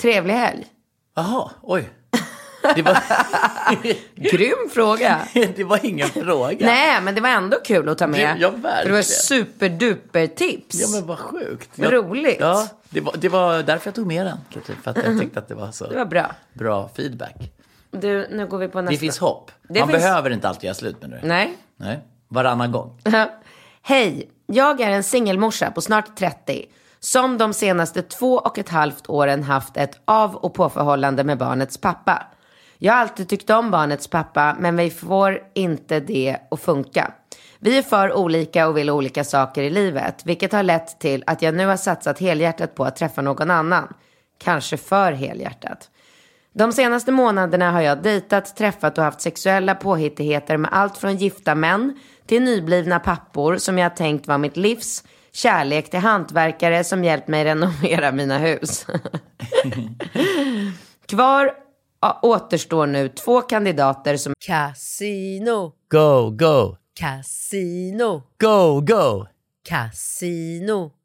[0.00, 0.66] Trevlig helg.
[1.16, 1.88] Jaha, oj.
[2.76, 2.98] Det var,
[4.14, 5.20] Grym fråga.
[5.56, 6.66] det var ingen fråga.
[6.66, 8.36] Nej, men det var ändå kul att ta med.
[8.36, 8.82] Det- ja, verkligen.
[8.82, 10.80] För det var superduper tips.
[10.80, 11.70] Ja men vad sjukt.
[11.74, 12.36] Vad roligt.
[12.40, 14.38] Ja, det var, det var därför jag tog med den.
[14.52, 16.30] Katrin, För att jag tyckte att det var så Det var bra.
[16.52, 17.52] bra feedback.
[17.90, 18.92] Du, nu går vi på nästa.
[18.92, 19.50] Det finns hopp.
[19.68, 21.20] Det Man finns- behöver inte alltid göra slut med det.
[21.22, 21.56] Nej.
[21.76, 21.98] Nej.
[22.28, 23.00] Varannan gång.
[23.82, 26.64] Hej, jag är en singelmorsa på snart 30
[27.00, 31.78] som de senaste två och ett halvt åren haft ett av och påförhållande med barnets
[31.78, 32.26] pappa.
[32.78, 37.12] Jag har alltid tyckt om barnets pappa, men vi får inte det att funka.
[37.58, 41.42] Vi är för olika och vill olika saker i livet, vilket har lett till att
[41.42, 43.94] jag nu har satsat helhjärtat på att träffa någon annan.
[44.38, 45.90] Kanske för helhjärtat.
[46.58, 51.54] De senaste månaderna har jag dejtat, träffat och haft sexuella påhittigheter med allt från gifta
[51.54, 57.28] män till nyblivna pappor som jag tänkt var mitt livs, kärlek till hantverkare som hjälpt
[57.28, 58.86] mig renovera mina hus.
[61.06, 61.50] Kvar
[62.22, 69.26] återstår nu två kandidater som Casino, Go, go, casino, go, go.
[69.68, 70.97] Casino.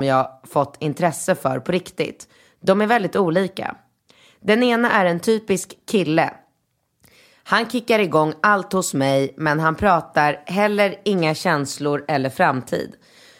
[0.00, 2.28] Jag fått intresse för på riktigt.
[2.60, 3.76] De är väldigt olika.
[4.40, 6.34] Den ena är en typisk kille.
[7.44, 12.94] Han kickar igång allt hos mig men han pratar heller inga känslor eller framtid.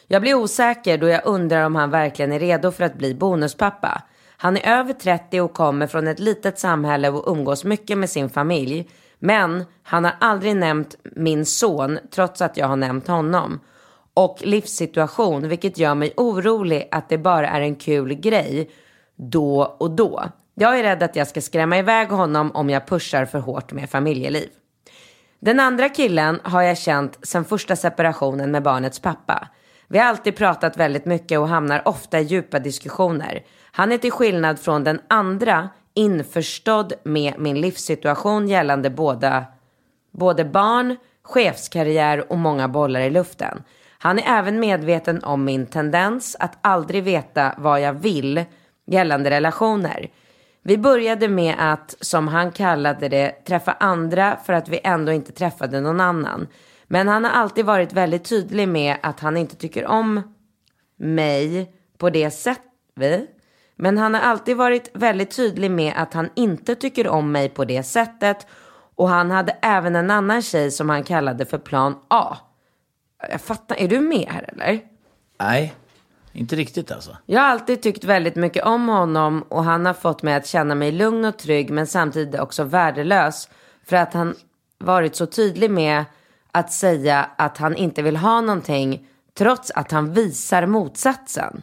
[0.07, 4.03] Jag blir osäker då jag undrar om han verkligen är redo för att bli bonuspappa.
[4.37, 8.31] Han är över 30 och kommer från ett litet samhälle och umgås mycket med sin
[8.31, 8.91] familj.
[9.19, 13.61] Men han har aldrig nämnt min son trots att jag har nämnt honom
[14.15, 18.71] och livssituation, vilket gör mig orolig att det bara är en kul grej
[19.17, 20.25] då och då.
[20.55, 23.91] Jag är rädd att jag ska skrämma iväg honom om jag pushar för hårt med
[23.91, 24.49] familjeliv.
[25.41, 29.49] Den andra killen har jag känt sedan första separationen med barnets pappa.
[29.89, 33.45] Vi har alltid pratat väldigt mycket och hamnar ofta i djupa diskussioner.
[33.73, 39.45] Han är till skillnad från den andra införstådd med min livssituation gällande båda,
[40.13, 43.63] både barn, chefskarriär och många bollar i luften.
[44.03, 48.45] Han är även medveten om min tendens att aldrig veta vad jag vill
[48.87, 50.11] gällande relationer.
[50.63, 55.33] Vi började med att, som han kallade det, träffa andra för att vi ändå inte
[55.33, 56.47] träffade någon annan.
[56.87, 60.35] Men han har alltid varit väldigt tydlig med att han inte tycker om
[60.97, 63.29] mig på det sättet.
[63.77, 67.65] Men han har alltid varit väldigt tydlig med att han inte tycker om mig på
[67.65, 68.47] det sättet.
[68.95, 72.37] Och han hade även en annan tjej som han kallade för plan A.
[73.31, 74.81] Jag fattar, är du med här eller?
[75.41, 75.75] Nej,
[76.33, 77.17] inte riktigt alltså.
[77.27, 80.75] Jag har alltid tyckt väldigt mycket om honom och han har fått mig att känna
[80.75, 83.49] mig lugn och trygg men samtidigt också värdelös.
[83.85, 84.35] För att han
[84.79, 86.05] varit så tydlig med
[86.53, 91.63] att säga att han inte vill ha någonting trots att han visar motsatsen.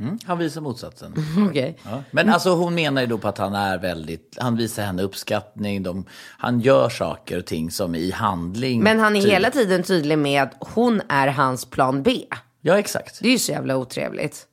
[0.00, 1.14] Mm, han visar motsatsen.
[1.50, 1.78] Okej.
[1.84, 2.02] Ja.
[2.10, 5.82] Men alltså hon menar ju då på att han är väldigt, han visar henne uppskattning,
[5.82, 6.04] de,
[6.38, 8.82] han gör saker och ting som i handling.
[8.82, 9.34] Men han är tydligt.
[9.34, 12.24] hela tiden tydlig med att hon är hans plan B.
[12.60, 13.18] Ja, exakt.
[13.20, 14.46] Det är ju så jävla otrevligt.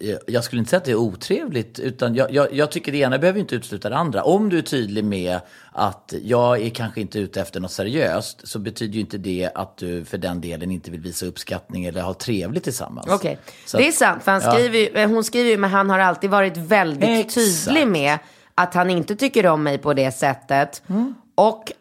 [0.00, 2.98] Jag- Jag skulle inte säga att det är otrevligt, utan jag, jag, jag tycker det
[2.98, 4.22] ena behöver inte utesluta det andra.
[4.22, 5.40] Om du är tydlig med
[5.72, 9.76] att jag är kanske inte ute efter något seriöst, så betyder ju inte det att
[9.76, 13.06] du för den delen inte vill visa uppskattning eller ha trevligt tillsammans.
[13.10, 14.22] Okej, Så det är sant.
[14.24, 14.52] För han ja.
[14.52, 17.34] skriver ju, eh, hon skriver ju, men han har alltid varit väldigt Exakt.
[17.34, 18.18] tydlig med
[18.54, 20.82] att han inte tycker om mig på det sättet.
[20.88, 21.14] Mm.
[21.34, 21.72] Och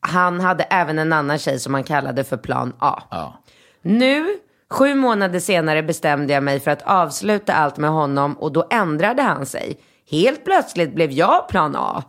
[0.00, 3.02] han hade även en annan tjej som han kallade för plan A.
[3.10, 3.42] Ja.
[3.82, 4.26] Nu,
[4.70, 9.22] sju månader senare bestämde jag mig för att avsluta allt med honom och då ändrade
[9.22, 9.80] han sig.
[10.10, 12.04] Helt plötsligt blev jag plan A.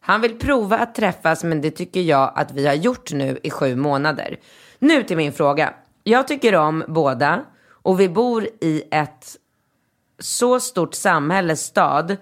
[0.00, 3.50] Han vill prova att träffas men det tycker jag att vi har gjort nu i
[3.50, 4.36] sju månader.
[4.78, 5.74] Nu till min fråga.
[6.04, 7.44] Jag tycker om båda
[7.82, 9.36] och vi bor i ett
[10.18, 12.16] så stort samhälle, stad.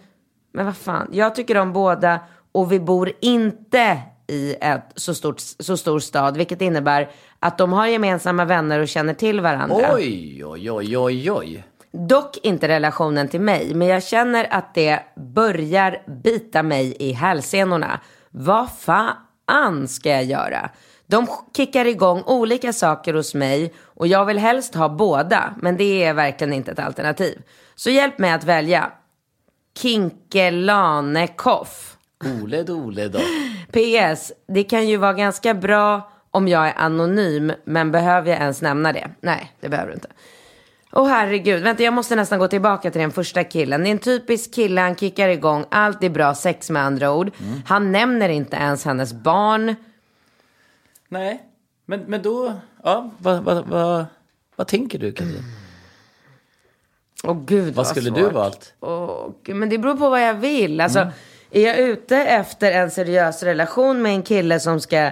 [0.53, 2.21] Men vad fan, jag tycker om båda
[2.53, 7.73] och vi bor inte i ett så, stort, så stor stad, vilket innebär att de
[7.73, 9.95] har gemensamma vänner och känner till varandra.
[9.95, 11.65] Oj, oj, oj, oj, oj.
[11.93, 18.01] Dock inte relationen till mig, men jag känner att det börjar bita mig i hälsenorna.
[18.31, 20.71] Vad fan ska jag göra?
[21.07, 21.27] De
[21.57, 26.15] kickar igång olika saker hos mig och jag vill helst ha båda, men det är
[26.15, 27.43] verkligen inte ett alternativ.
[27.75, 28.91] Så hjälp mig att välja.
[29.79, 31.97] Kinkelanekoff.
[32.43, 33.19] Ole dole då.
[33.73, 38.63] PS, det kan ju vara ganska bra om jag är anonym, men behöver jag ens
[38.63, 39.11] nämna det?
[39.21, 40.09] Nej, det behöver du inte.
[40.93, 43.83] Åh herregud, vänta jag måste nästan gå tillbaka till den första killen.
[43.83, 47.31] Det är en typisk kille, han kickar igång, allt är bra sex med andra ord.
[47.67, 49.75] Han nämner inte ens hennes barn.
[51.09, 51.43] Nej,
[51.87, 54.05] men, men då, ja, vad, vad, vad,
[54.57, 55.43] vad tänker du Katrin?
[57.25, 58.33] Åh gud Vad skulle du svårt.
[58.33, 58.75] valt?
[58.81, 60.81] Åh, men det beror på vad jag vill.
[60.81, 61.09] Alltså,
[61.51, 65.11] är jag ute efter en seriös relation med en kille som ska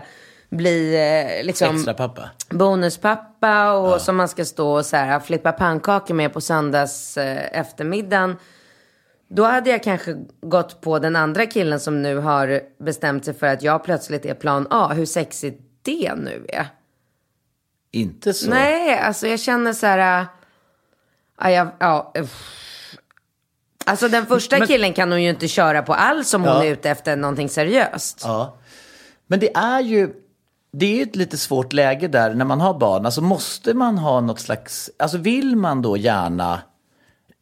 [0.50, 0.94] bli
[1.38, 2.30] eh, liksom Extra pappa?
[2.50, 7.58] bonuspappa och som man ska stå och så här, flippa pannkakor med på söndags eh,
[7.60, 8.36] eftermiddagen.
[9.30, 13.46] Då hade jag kanske gått på den andra killen som nu har bestämt sig för
[13.46, 14.92] att jag plötsligt är plan A.
[14.94, 16.66] Hur sexigt det nu är.
[17.90, 18.50] Inte så?
[18.50, 20.20] Nej, alltså jag känner så här...
[20.20, 20.26] äh,
[21.40, 22.12] Ja, jag, ja.
[23.84, 26.64] Alltså den första Men- killen kan hon ju inte köra på alls om hon Ja.
[26.64, 28.20] är ute efter någonting seriöst.
[28.24, 28.58] Ja.
[29.26, 30.10] Men det är ju
[30.70, 33.06] det är ju ett lite svårt läge där när man har barn.
[33.06, 36.60] Alltså måste man ha något slags, alltså vill man då gärna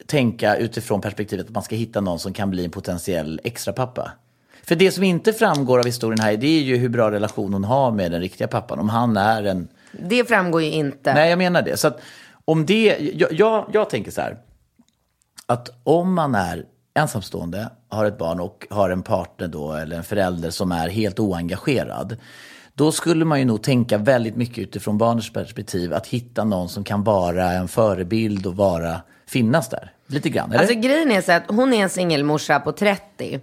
[0.07, 4.13] tänka utifrån perspektivet att man ska hitta någon som kan bli en potentiell extra pappa?
[4.63, 7.65] För det som inte framgår av historien här, det är ju hur bra relation hon
[7.65, 8.79] har med den riktiga pappan.
[8.79, 11.15] Om han är en Det framgår ju inte.
[11.15, 11.77] Nej, jag menar det.
[11.77, 12.01] Så att
[12.45, 14.37] om det, jag, jag, jag tänker så här,
[15.47, 20.05] att om man är ensamstående, har ett barn och har en partner då, eller en
[20.05, 22.17] förälder som är helt oengagerad,
[22.77, 26.85] då skulle man ju nog tänka väldigt mycket utifrån barnets perspektiv, att hitta någon som
[26.85, 29.93] kan vara en förebild och vara, finnas där.
[30.07, 30.61] Lite grann, eller?
[30.61, 33.41] Alltså grejen är så att hon är en singelmorsa på 30.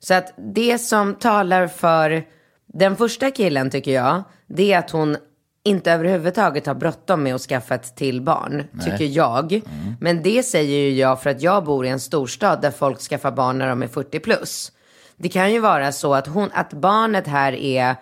[0.00, 2.24] Så att det som talar för
[2.66, 5.16] den första killen tycker jag, det är att hon
[5.64, 9.62] inte överhuvudtaget har bråttom med att skaffa ett till barn, tycker jag.
[10.00, 13.30] Men det säger ju jag för att jag bor i en storstad där folk skaffar
[13.30, 14.72] barn när de är 40 plus.
[15.16, 17.96] Det kan ju vara så att, hon, att barnet här är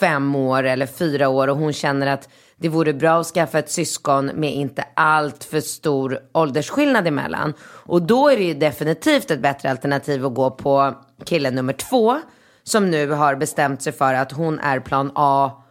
[0.00, 3.70] fem år eller fyra år och hon känner att det vore bra att skaffa ett
[3.70, 7.54] syskon med inte allt för stor åldersskillnad emellan.
[7.62, 10.94] Och då är det ju definitivt ett bättre alternativ att gå på
[11.24, 12.20] killen nummer två
[12.62, 15.62] som nu har bestämt sig för att hon är plan A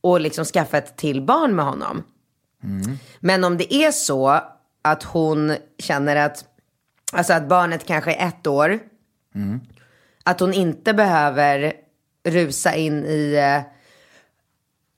[0.00, 2.02] och liksom skaffa ett till barn med honom.
[3.20, 4.40] Men om det är så
[4.82, 6.44] att hon känner att,
[7.12, 8.78] alltså att barnet kanske är ett år,
[10.24, 11.72] att hon inte behöver
[12.24, 13.62] rusa in i eh,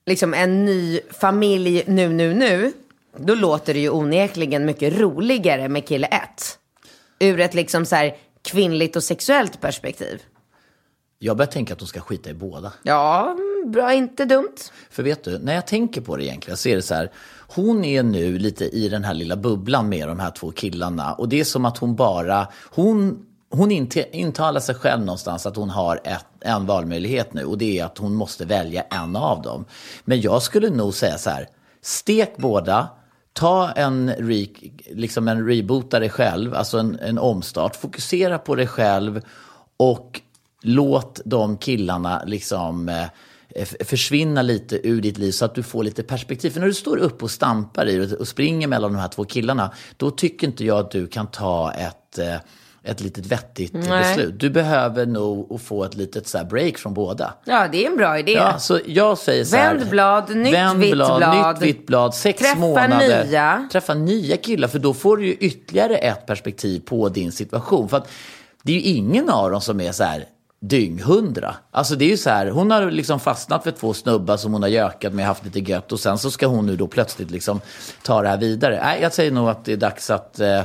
[0.05, 2.73] liksom en ny familj nu, nu, nu.
[3.17, 6.59] Då låter det ju onekligen mycket roligare med kille ett.
[7.19, 10.21] Ur ett liksom så här kvinnligt och sexuellt perspektiv.
[11.19, 12.73] Jag börjar tänka att de ska skita i båda.
[12.83, 14.55] Ja, bra, inte dumt.
[14.89, 17.11] För vet du, när jag tänker på det egentligen så är det så här.
[17.47, 21.13] Hon är nu lite i den här lilla bubblan med de här två killarna.
[21.13, 25.55] Och det är som att hon bara, hon, hon inte, intalar sig själv någonstans att
[25.55, 27.45] hon har ett, en valmöjlighet nu.
[27.45, 29.65] Och det är att hon måste välja en av dem.
[30.05, 31.47] Men jag skulle nog säga så här,
[31.81, 32.87] stek båda.
[33.33, 34.47] Ta en, re,
[34.91, 37.75] liksom en reboota dig själv, alltså en, en omstart.
[37.75, 39.21] Fokusera på dig själv
[39.77, 40.21] och
[40.61, 46.03] låt de killarna liksom eh, försvinna lite ur ditt liv så att du får lite
[46.03, 46.49] perspektiv.
[46.49, 49.25] För när du står upp och stampar i det och springer mellan de här två
[49.25, 52.35] killarna, då tycker inte jag att du kan ta ett, eh,
[52.83, 54.15] ett litet vettigt Nej.
[54.15, 54.39] beslut.
[54.39, 57.33] Du behöver nog få ett litet så break från båda.
[57.45, 58.31] Ja, det är en bra idé.
[58.31, 59.75] Ja, så jag säger så här.
[59.75, 61.61] Vänd blad, nytt vänd vitt blad, blad.
[61.61, 63.25] Nytt vitt blad, sex Träffa månader.
[63.25, 63.67] nya.
[63.71, 67.89] Träffa nya killar, för då får du ju ytterligare ett perspektiv på din situation.
[67.89, 68.09] För att
[68.63, 70.25] det är ju ingen av dem som är så här
[70.61, 71.55] dynghundra.
[71.71, 74.61] Alltså det är ju så här, hon har liksom fastnat för två snubbar som hon
[74.61, 77.61] har gökat med, haft lite gött och sen så ska hon nu då plötsligt liksom
[78.03, 78.79] ta det här vidare.
[78.83, 80.61] Nej, jag säger nog att det är dags att eh,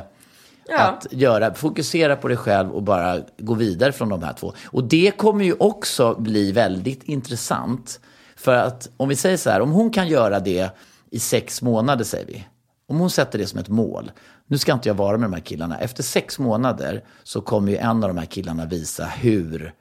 [0.76, 4.52] att göra, fokusera på dig själv och bara gå vidare från de här två.
[4.66, 8.00] Och det kommer ju också bli väldigt intressant.
[8.36, 10.70] För att om vi säger så här, om hon kan göra det
[11.10, 12.46] i sex månader säger vi.
[12.86, 14.10] Om hon sätter det som ett mål.
[14.46, 15.78] Nu ska inte jag vara med de här killarna.
[15.78, 19.74] Efter sex månader så kommer ju en av de här killarna visa hur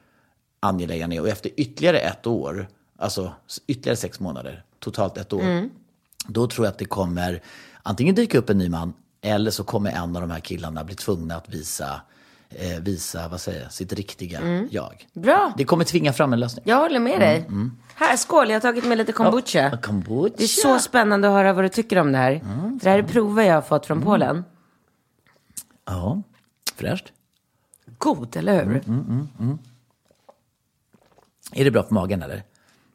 [0.59, 1.21] angelägen är.
[1.21, 3.31] Och efter ytterligare ett år, alltså
[3.67, 5.41] ytterligare sex månader, totalt ett år.
[6.27, 7.41] Då tror jag att det kommer
[7.83, 10.95] antingen dyka upp en ny man eller så kommer en av de här killarna bli
[10.95, 12.01] tvungna att visa,
[12.49, 15.07] eh, visa vad säger jag, sitt riktiga jag.
[15.13, 15.53] Bra.
[15.57, 16.63] Det kommer tvinga fram en lösning.
[16.67, 17.47] Jag håller med dig.
[17.95, 18.49] Här, skål.
[18.49, 19.69] Jag har tagit med lite kombucha.
[19.71, 20.35] Ja, kombucha.
[20.37, 22.41] Det är så spännande att höra vad du tycker om det här.
[22.81, 24.43] Det här är prover jag har fått från Polen.
[25.85, 26.21] Ja,
[26.75, 27.05] fräscht.
[27.97, 28.83] god, eller hur?
[28.87, 29.57] Mm.
[31.51, 32.43] Är det bra för magen eller?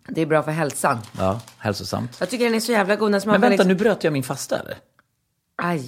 [0.08, 0.98] Det är bra för hälsan.
[1.18, 2.16] Ja, hälsosamt.
[2.20, 3.12] Jag tycker den är så jävla god.
[3.12, 3.68] Den Men vänta, liksom...
[3.68, 4.76] nu bröt jag min fasta eller?
[5.64, 5.84] Aj.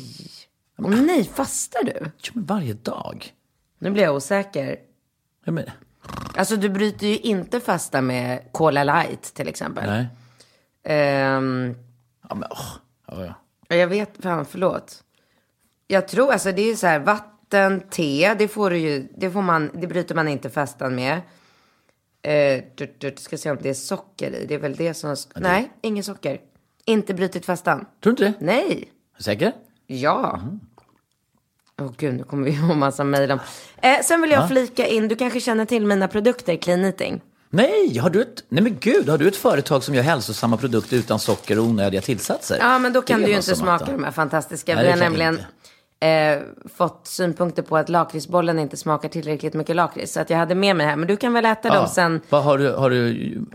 [0.78, 2.10] Åh nej, fastar du?
[2.22, 3.34] Jo, men varje dag.
[3.78, 4.76] Nu blir jag osäker.
[5.44, 5.64] Ja, men,
[6.36, 9.84] Alltså du bryter ju inte fasta med Cola Light till exempel.
[9.86, 10.06] nej.
[10.84, 11.74] Ehm,
[12.28, 12.66] Ja, men, åh.
[13.06, 13.34] Ja, ja.
[13.68, 15.04] Ja, Jag vet, fan förlåt.
[15.86, 19.42] Jag tror, alltså det är så här, vatten, te, det får du ju, det får
[19.42, 21.20] man, det bryter man inte fastan med.
[22.22, 25.16] Eh, du, du, ska se om det är socker i, det är väl det som,
[25.36, 26.40] nej, ingen socker.
[26.84, 27.86] Inte brutit fastan.
[28.00, 28.44] Tror du inte det?
[28.46, 29.52] Nej, Säker?
[29.86, 30.40] Ja.
[31.80, 33.38] Åh gud, nu kommer vi få massa mejl om.
[33.82, 37.20] Eh, sen vill jag flika in, du kanske känner till mina produkter, Clean Eating.
[37.50, 40.96] Nej, har du ett, nej men gud, har du ett företag som gör hälsosamma produkter
[40.96, 42.58] utan socker och onödiga tillsatser?
[42.60, 44.74] Ja, men då kan du ju inte smaka de här fantastiska.
[44.74, 45.46] Nej, vi har nämligen inte.
[46.04, 46.38] Eh,
[46.76, 50.12] fått synpunkter på att lakritsbollen inte smakar tillräckligt mycket lakrits.
[50.12, 50.96] Så att jag hade med mig här.
[50.96, 52.20] Men du kan väl äta dem sen.
[52.28, 52.96] Vad har du, har du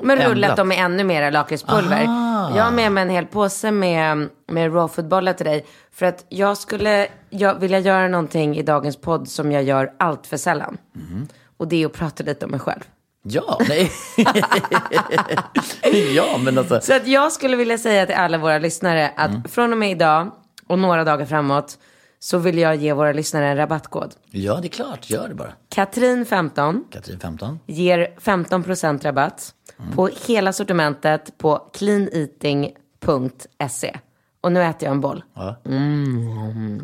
[0.02, 0.58] Men rullat ändrat?
[0.58, 2.04] dem med ännu mera lakritspulver.
[2.06, 2.52] Aha.
[2.58, 5.66] Jag har med mig en hel påse med, med raw food-bollar till dig.
[5.94, 10.28] För att jag skulle jag vilja göra någonting i dagens podd som jag gör allt
[10.28, 10.78] för sällan.
[10.96, 11.28] Mhm.
[11.58, 12.82] Och det är att prata lite om mig själv.
[13.24, 13.92] Ja, nej.
[16.16, 16.80] ja, men alltså.
[16.82, 19.44] Så att jag skulle vilja säga till alla våra lyssnare att Mm.
[19.44, 20.32] från och med idag
[20.68, 21.78] och några dagar framåt
[22.20, 24.14] så vill jag ge våra lyssnare en rabattkod.
[24.32, 25.52] Ja, det är klart, gör det bara.
[25.70, 27.60] Katrin 15 Katrin 15.
[27.66, 29.54] ger 15% rabatt
[29.96, 34.00] på hela sortimentet på cleaneating.se.
[34.42, 35.24] Och nu äter jag en boll.
[35.34, 35.56] Ja.
[35.66, 36.82] Mm,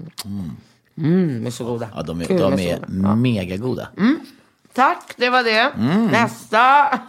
[1.43, 1.87] de är så goda.
[1.95, 3.15] Ja, de är, Gud, de är så goda.
[3.15, 3.87] Megagoda.
[4.73, 5.71] Tack, det var det.
[6.11, 6.57] Nästa.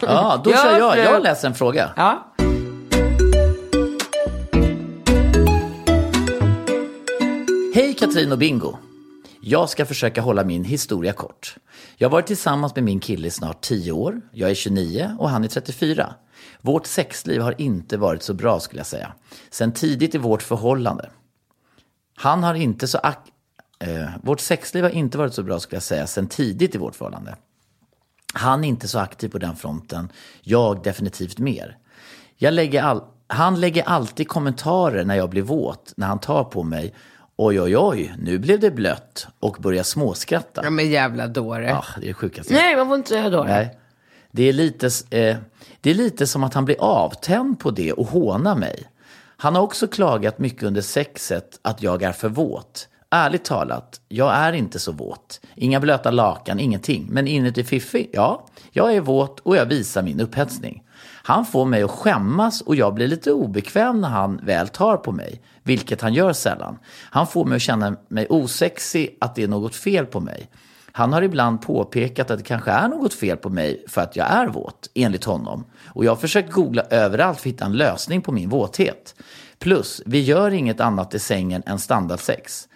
[0.01, 0.93] Ja, då Gör kör jag.
[0.93, 1.05] slut.
[1.05, 1.89] Jag läser en fråga.
[1.95, 2.27] Ja.
[7.77, 8.77] Hej Katrin och Bingo!
[9.41, 11.55] Jag ska försöka hålla min historia kort.
[11.97, 14.21] Jag har varit tillsammans med min kille i snart 10 år.
[14.31, 16.15] Jag är 29 och han är 34.
[16.61, 19.13] Vårt sexliv har inte varit så bra skulle jag säga.
[19.49, 21.09] Sen tidigt i vårt förhållande.
[22.15, 22.97] Han har inte så...
[22.97, 23.31] Ak-
[23.79, 26.95] eh, vårt sexliv har inte varit så bra skulle jag säga sen tidigt i vårt
[26.95, 27.35] förhållande.
[28.33, 30.11] Han är inte så aktiv på den fronten.
[30.41, 31.77] Jag definitivt mer.
[32.37, 36.63] Jag lägger all, han lägger alltid kommentarer när jag blir våt, när han tar på
[36.63, 36.93] mig.
[37.39, 40.61] Oj, oj, oj, nu blev det blött och börjar småskratta.
[40.63, 41.67] Ja, men jävla dåre.
[41.67, 42.53] Ja, det är det sjukaste.
[42.53, 43.49] Nej, man får inte säga dåre.
[43.49, 43.77] Nej.
[44.31, 45.37] Det är, lite, eh,
[45.81, 48.83] det är lite som att han blir avtänd på det och hånar mig.
[49.37, 52.87] Han har också klagat mycket under sexet att jag är för våt.
[53.09, 55.41] Ärligt talat, jag är inte så våt.
[55.55, 57.07] Inga blöta lakan, ingenting.
[57.09, 58.45] Men inuti fiffi, ja.
[58.71, 60.83] Jag är våt och jag visar min upphetsning.
[61.27, 65.11] Han får mig att skämmas och jag blir lite obekväm när han väl tar på
[65.11, 65.41] mig.
[65.63, 66.77] Vilket han gör sällan.
[66.93, 70.49] Han får mig att känna mig osexig, att det är något fel på mig.
[70.91, 74.27] Han har ibland påpekat att det kanske är något fel på mig för att jag
[74.31, 75.65] är våt, enligt honom.
[75.87, 79.15] Och jag har försökt googla överallt för att hitta en lösning på min våthet.
[79.59, 82.67] Plus, vi gör inget annat i sängen än standardsex.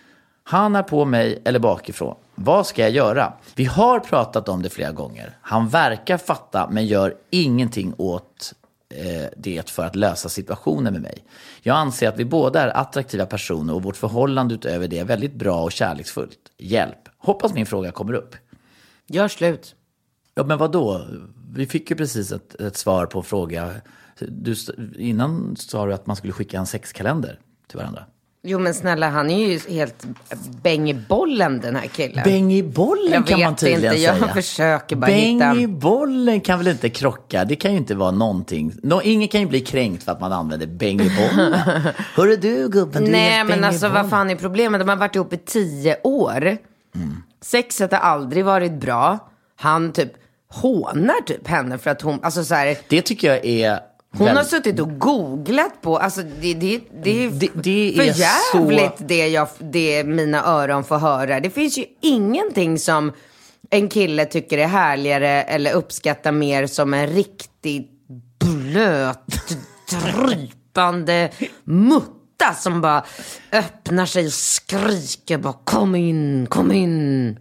[0.52, 2.16] Han är på mig eller bakifrån.
[2.36, 3.34] Vad ska jag göra?
[3.56, 5.38] Vi har pratat om det flera gånger.
[5.42, 8.54] Han verkar fatta men gör ingenting åt
[8.90, 11.24] eh, det för att lösa situationen med mig.
[11.62, 15.34] Jag anser att vi båda är attraktiva personer och vårt förhållande utöver det är väldigt
[15.34, 16.40] bra och kärleksfullt.
[16.58, 17.10] Hjälp!
[17.18, 18.36] Hoppas min fråga kommer upp.
[19.08, 19.76] Gör slut.
[20.36, 21.08] Ja, men vad då?
[21.54, 23.72] Vi fick ju precis ett, ett svar på en fråga.
[24.20, 24.56] Du,
[24.98, 28.06] innan sa du att man skulle skicka en sexkalender till varandra.
[28.44, 30.06] Jo men snälla, han är ju helt
[30.64, 32.24] bäng i bollen den här killen.
[32.24, 34.34] Bäng i bollen Jag kan man vet tydligen inte, jag säga.
[34.34, 37.46] försöker bara Bäng hitta- i bollen kan väl inte krocka?
[37.46, 38.74] Det kan ju inte vara någonting.
[38.84, 41.54] Nå, ingen kan ju bli kränkt för att man använder bäng i bollen.
[42.16, 44.02] Hörru du gubben, du är Nej helt men bäng i alltså bollen.
[44.04, 44.82] vad fan är problemet?
[44.82, 46.58] De har varit ihop i tio år.
[47.42, 49.30] Sexet har aldrig varit bra.
[49.56, 50.12] Han typ
[50.54, 53.80] hånar typ henne för att hon, alltså så här, Det tycker jag är...
[54.18, 58.06] hon har suttit och googlat på, alltså det, det, det är Det- det för är
[58.06, 61.40] jävligt så- det, jag, det mina öron får höra.
[61.40, 63.12] Det finns ju ingenting som
[63.70, 67.92] en kille tycker är härligare eller uppskattar mer som en riktigt
[68.40, 69.20] blöt,
[69.90, 71.30] drypande
[71.64, 73.04] mutta som bara
[73.52, 77.40] öppnar sig och skriker bara kom in, kom in.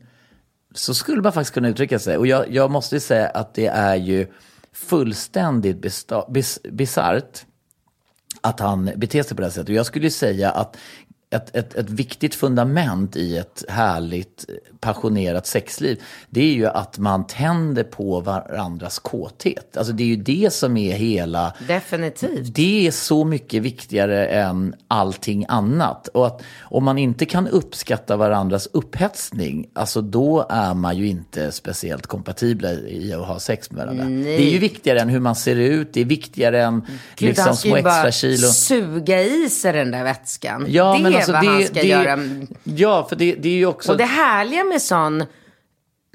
[0.74, 2.16] Så skulle man faktiskt kunna uttrycka sig.
[2.16, 4.26] Och jag, jag måste ju säga att det är ju
[4.72, 5.80] fullständigt
[6.28, 7.46] bis, bisarrt
[8.40, 9.68] att han beter sig på det här sättet.
[9.68, 10.76] Och jag skulle ju säga att
[11.30, 14.44] ett, ett, ett viktigt fundament i ett härligt
[14.80, 19.76] passionerat sexliv, det är ju att man tänder på varandras kåthet.
[19.76, 21.54] Alltså det är ju det som är hela...
[21.68, 22.54] Definitivt.
[22.54, 26.08] Det är så mycket viktigare än allting annat.
[26.08, 31.52] Och att om man inte kan uppskatta varandras upphetsning, alltså då är man ju inte
[31.52, 34.04] speciellt kompatibla i att ha sex med varandra.
[34.04, 34.22] Nej.
[34.22, 37.44] Det är ju viktigare än hur man ser ut, det är viktigare än Gud, liksom,
[37.44, 38.48] han ska små ju bara extra kilo.
[38.48, 40.66] suga i sig den där vätskan.
[40.68, 42.18] Ja, det men alltså, vad det, han ska det, göra.
[42.64, 43.92] Ja, för det, det är ju också...
[43.92, 45.24] Och det härliga med sån,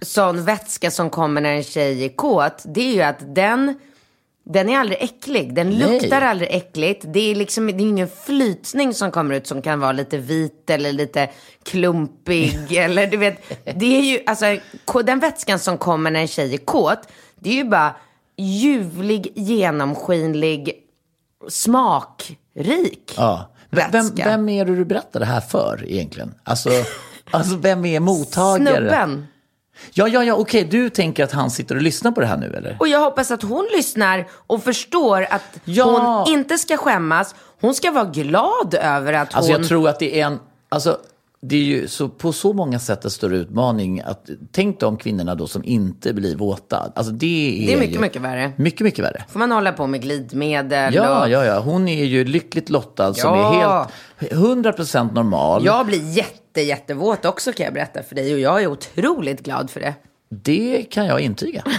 [0.01, 3.79] sån vätska som kommer när en tjej är kåt, det är ju att den,
[4.45, 5.55] den är aldrig äcklig.
[5.55, 5.77] Den Nej.
[5.77, 7.05] luktar aldrig äckligt.
[7.07, 10.69] Det är liksom det är ingen flytning som kommer ut som kan vara lite vit
[10.69, 11.29] eller lite
[11.63, 12.73] klumpig.
[12.77, 14.57] eller du vet, det är ju, alltså
[15.03, 16.99] den vätskan som kommer när en tjej är kåt,
[17.35, 17.95] det är ju bara
[18.37, 20.73] ljuvlig, genomskinlig,
[21.49, 23.13] smakrik.
[23.17, 23.54] Ja.
[23.75, 24.25] Men Vem, vätska.
[24.29, 26.33] vem är det du berättar det här för egentligen?
[26.43, 26.69] Alltså,
[27.31, 28.77] alltså vem är mottagare?
[28.77, 29.27] Snubben.
[29.93, 32.53] Ja, ja, ja, okej, du tänker att han sitter och lyssnar på det här nu
[32.57, 32.77] eller?
[32.79, 36.23] Och jag hoppas att hon lyssnar och förstår att Ja.
[36.25, 37.35] hon inte ska skämmas.
[37.61, 39.59] Hon ska vara glad över att Alltså hon...
[39.61, 40.97] jag tror att det är en, alltså
[41.47, 45.35] det är ju så, på så många sätt en större utmaning att tänk de kvinnorna
[45.35, 46.91] då som inte blir våta.
[46.95, 47.25] Alltså det
[47.63, 48.51] är, Det är mycket, ju, mycket värre.
[48.55, 49.23] Mycket, mycket värre.
[49.29, 51.29] Får man hålla på med glidmedel Ja, och...
[51.29, 51.59] ja, ja.
[51.59, 53.87] Hon är ju lyckligt lottad som Ja.
[54.19, 54.33] är helt
[54.77, 55.65] 100% normal.
[55.65, 59.69] Jag blir jätte, jättevåt också kan jag berätta för dig och jag är otroligt glad
[59.69, 59.93] för det.
[60.29, 61.63] Det kan jag intyga.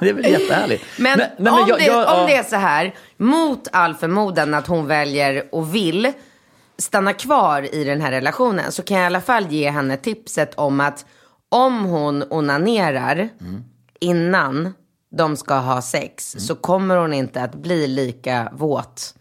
[0.00, 0.84] det är väl jättehärligt.
[0.98, 2.26] Men, nej, men om, jag- det, jag- om ja.
[2.26, 6.12] det är så här, mot all förmodan att hon väljer och vill
[6.78, 10.54] stanna kvar i den här relationen så kan jag i alla fall ge henne tipset
[10.54, 11.06] om att
[11.48, 13.64] om hon onanerar Mm.
[14.00, 14.74] innan
[15.16, 16.40] de ska ha sex Mm.
[16.46, 19.14] så kommer hon inte att bli lika våt.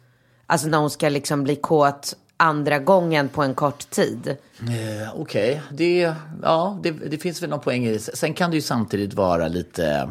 [0.48, 4.28] Alltså när hon ska liksom bli kåt andra gången på en kort tid.
[4.60, 8.00] Eh, Okej, det, ja, det, det finns väl någon poäng i det.
[8.00, 10.10] Sen kan det ju samtidigt vara lite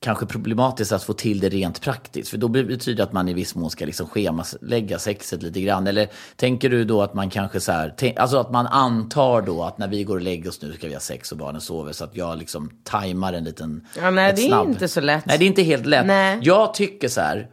[0.00, 2.30] kanske problematiskt att få till det rent praktiskt.
[2.30, 5.86] För då betyder det att man i viss mån ska liksom schemalägga sexet lite grann.
[5.86, 9.78] Eller tänker du då att man kanske så här, alltså att man antar då att
[9.78, 11.92] när vi går och lägger oss nu ska vi ha sex och barnen sover.
[11.92, 13.86] Så att jag liksom tajmar en liten...
[13.96, 15.26] Ja, nej, det är snabb- inte så lätt.
[15.26, 16.06] Nej, det är inte helt lätt.
[16.06, 16.38] Nej.
[16.42, 17.48] Jag tycker så här,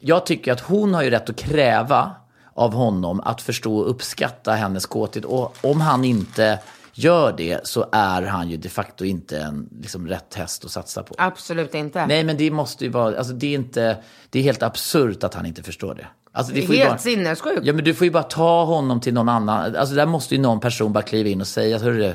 [0.00, 2.12] jag tycker att hon har ju rätt att kräva
[2.54, 5.24] av honom att förstå och uppskatta hennes kåthet.
[5.24, 6.58] Och om han inte
[6.98, 11.02] gör det så är han ju de facto inte en liksom, rätt häst att satsa
[11.02, 11.14] på.
[11.18, 12.06] Absolut inte.
[12.06, 13.96] Nej, men det måste ju vara, alltså det är inte,
[14.30, 16.06] det är helt absurt att han inte förstår det.
[16.32, 17.60] Alltså, Det är får ju helt bara, sinnessjukt.
[17.66, 19.76] Ja, men du får ju bara ta honom till någon annan.
[19.76, 22.14] Alltså där måste ju någon person bara kliva in och säga, hörru,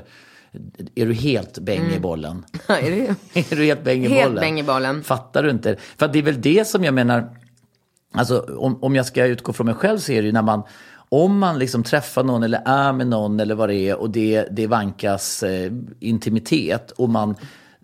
[0.96, 2.46] är du helt bäng i bollen?
[2.68, 3.16] Är det-
[3.52, 4.42] är du helt bäng i Helt bollen?
[4.42, 5.04] bäng i bollen.
[5.04, 5.76] Fattar du inte?
[5.98, 7.36] För det är väl det som jag menar,
[8.14, 10.64] alltså om, om jag ska utgå från mig själv så är det ju när man,
[11.12, 14.48] om man liksom träffar någon eller är med någon eller vad det är och det,
[14.52, 17.36] det vankas eh, intimitet och man,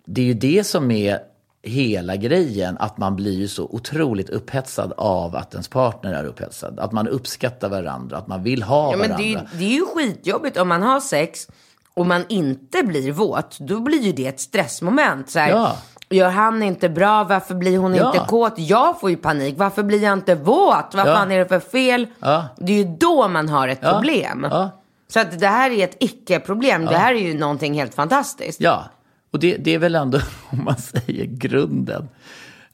[0.04, 1.18] det är ju det som är
[1.62, 6.78] hela grejen, att man blir ju så otroligt upphetsad av att ens partner är upphetsad.
[6.78, 9.16] Att man uppskattar varandra, att man vill ha Ja, men varandra.
[9.26, 11.48] det, är, det är ju skitjobbigt om man har sex
[11.94, 13.58] och man inte blir våt.
[13.60, 15.30] Då blir ju det ett stressmoment.
[15.30, 15.76] Så här, Ja.
[16.10, 17.24] Gör han inte bra?
[17.24, 18.06] Varför blir hon Ja.
[18.06, 18.54] inte kåt?
[18.56, 19.54] Jag får ju panik.
[19.58, 20.94] Varför blir jag inte våt?
[20.94, 21.14] Vad Ja.
[21.14, 22.06] fan är det för fel?
[22.20, 22.44] Ja.
[22.58, 24.46] Det är ju då man har ett problem.
[25.08, 26.84] Så att det här är ett icke-problem.
[26.86, 28.60] Det här är ju någonting helt fantastiskt.
[28.60, 28.84] Ja,
[29.32, 30.18] och det, det är väl ändå,
[30.50, 32.08] om man säger grunden,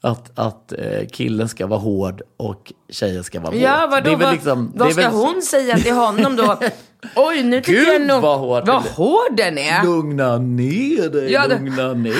[0.00, 3.60] att, att eh, killen ska vara hård och tjejen ska vara våt.
[3.60, 6.36] Ja, vadå, det är väl vad, liksom, vad är ska väl, hon säga till honom
[6.36, 6.56] då?
[7.14, 8.22] Oj, nu tycker Gud, jag nog...
[8.22, 8.66] vad hård.
[8.66, 9.82] Vad hård den är.
[9.84, 12.12] Lugna ner dig, Ja, lugna ner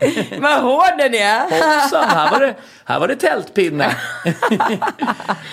[0.00, 0.38] dig.
[0.40, 1.40] vad hård den är.
[1.40, 2.54] Hoppsan, här var det,
[2.84, 3.84] här var det tältpinne.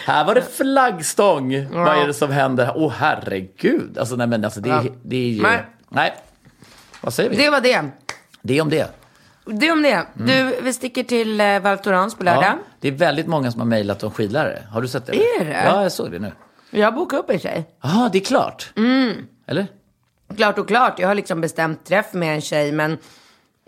[0.05, 1.67] här var det flaggstång.
[1.71, 2.71] Vad är det som händer?
[2.75, 3.97] Åh herregud.
[3.97, 4.83] Alltså, nej, men alltså, det, Ja.
[5.03, 5.41] det är ju...
[5.41, 5.63] Nej.
[5.89, 6.13] Nej.
[7.01, 7.35] Vad säger vi?
[7.35, 7.83] Det var det.
[8.41, 8.87] Det om det.
[9.45, 10.05] Det om det.
[10.13, 12.43] Du, vi sticker till eh, Val Thorens på lördag.
[12.43, 14.63] Ja, det är väldigt många som har mejlat om skidlärare.
[14.71, 15.11] Har du sett det?
[15.13, 15.63] Är det?
[15.65, 16.31] Ja, jag såg det nu.
[16.71, 17.69] Jag bokar upp en tjej.
[17.83, 18.69] Jaha, det är klart.
[18.77, 19.27] Mm.
[19.47, 19.67] Eller?
[20.37, 20.99] Klart och klart.
[20.99, 22.71] Jag har liksom bestämt träff med en tjej.
[22.71, 22.97] Men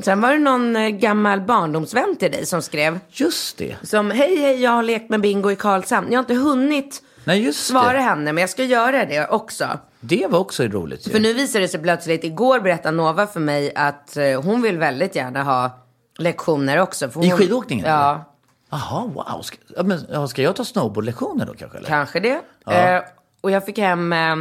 [0.03, 2.99] sen var det någon eh, gammal barndomsvän till dig som skrev.
[3.09, 3.75] Just det.
[3.83, 6.07] Som, hej hej, jag har lekt med Bingo i Karlshamn.
[6.11, 7.99] Jag har inte hunnit Nej, just svara det.
[7.99, 9.67] henne, men jag ska göra det också.
[9.99, 11.11] Det var också roligt ju.
[11.11, 14.77] För nu visar det sig plötsligt, igår berättade Nova för mig att eh, hon vill
[14.77, 15.71] väldigt gärna ha
[16.17, 17.09] lektioner också.
[17.09, 17.85] För I hon, skidåkningen?
[17.85, 18.32] Ja,
[18.73, 19.41] Jaha, wow.
[19.41, 21.77] Ska, ja, men, ja, ska jag ta snowboardlektioner då kanske?
[21.77, 21.87] Eller?
[21.87, 22.41] kanske det.
[22.67, 23.01] Eh,
[23.41, 24.35] och jag fick hem eh,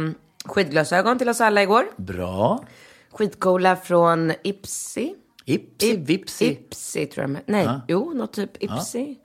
[0.45, 1.85] skidglasögon till oss alla igår.
[1.97, 2.63] Bra.
[3.11, 5.13] Skitcoola från Ipsy.
[5.45, 6.45] Ipsi, vipsi.
[6.51, 7.35] Ipsy tror jag.
[7.35, 9.15] de- Nej, jo, något typ Ipsy.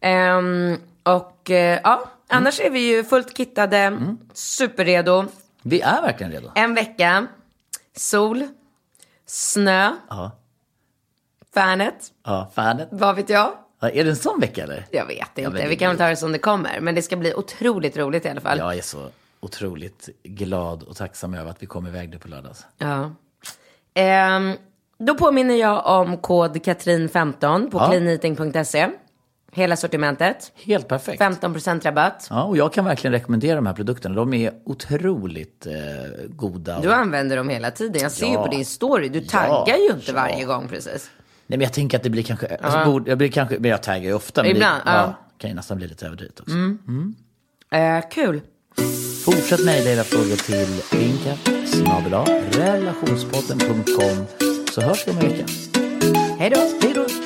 [0.00, 4.18] Ehm, och eh, ja, annars är vi ju fullt kittade, Mm.
[4.32, 5.24] superredo.
[5.62, 6.50] Vi är verkligen redo.
[6.54, 7.26] En vecka,
[7.96, 8.48] sol,
[9.26, 10.30] snö, Ja,
[11.54, 12.88] Fanet, ja fanet.
[12.92, 13.52] vad vet jag?
[13.80, 14.86] Ja, är det en sån vecka eller?
[14.90, 16.80] Jag vet inte, men det vi kan väl ta det som det kommer.
[16.80, 18.58] Men det ska bli otroligt roligt i alla fall.
[18.58, 19.08] Jag är så
[19.40, 22.66] otroligt glad och tacksam över att vi kom iväg nu på lördags.
[22.78, 23.10] Ja.
[23.94, 24.52] Ehm,
[24.98, 27.88] då påminner jag om kod Katrin15 på Ja.
[27.90, 28.88] cleaneating.se.
[29.52, 30.52] Hela sortimentet.
[30.54, 31.22] Helt perfekt.
[31.22, 32.26] 15% rabatt.
[32.30, 34.14] Ja, och jag kan verkligen rekommendera de här produkterna.
[34.14, 35.72] De är otroligt eh,
[36.28, 36.80] goda.
[36.80, 38.02] Du använder dem hela tiden.
[38.02, 38.42] Jag ser ju Ja.
[38.44, 39.08] på din story.
[39.08, 41.10] Du taggar ju inte varje gång precis.
[41.46, 42.56] Nej, men jag tänker att det blir kanske...
[42.56, 44.42] Alltså, borde, jag blir kanske men jag taggar ju ofta.
[44.42, 45.02] Men Ibland, det, ja.
[45.04, 45.14] Mm.
[45.38, 46.54] kan ju nästan bli lite överdrivet också.
[47.70, 48.40] Eh, kul.
[49.24, 51.38] Fortsätt mejla era frågor till linkat
[52.56, 54.26] relationspodden.com
[54.72, 55.44] så hörs vi om en vecka.
[56.38, 56.60] Hej då.
[56.82, 57.25] Hej då!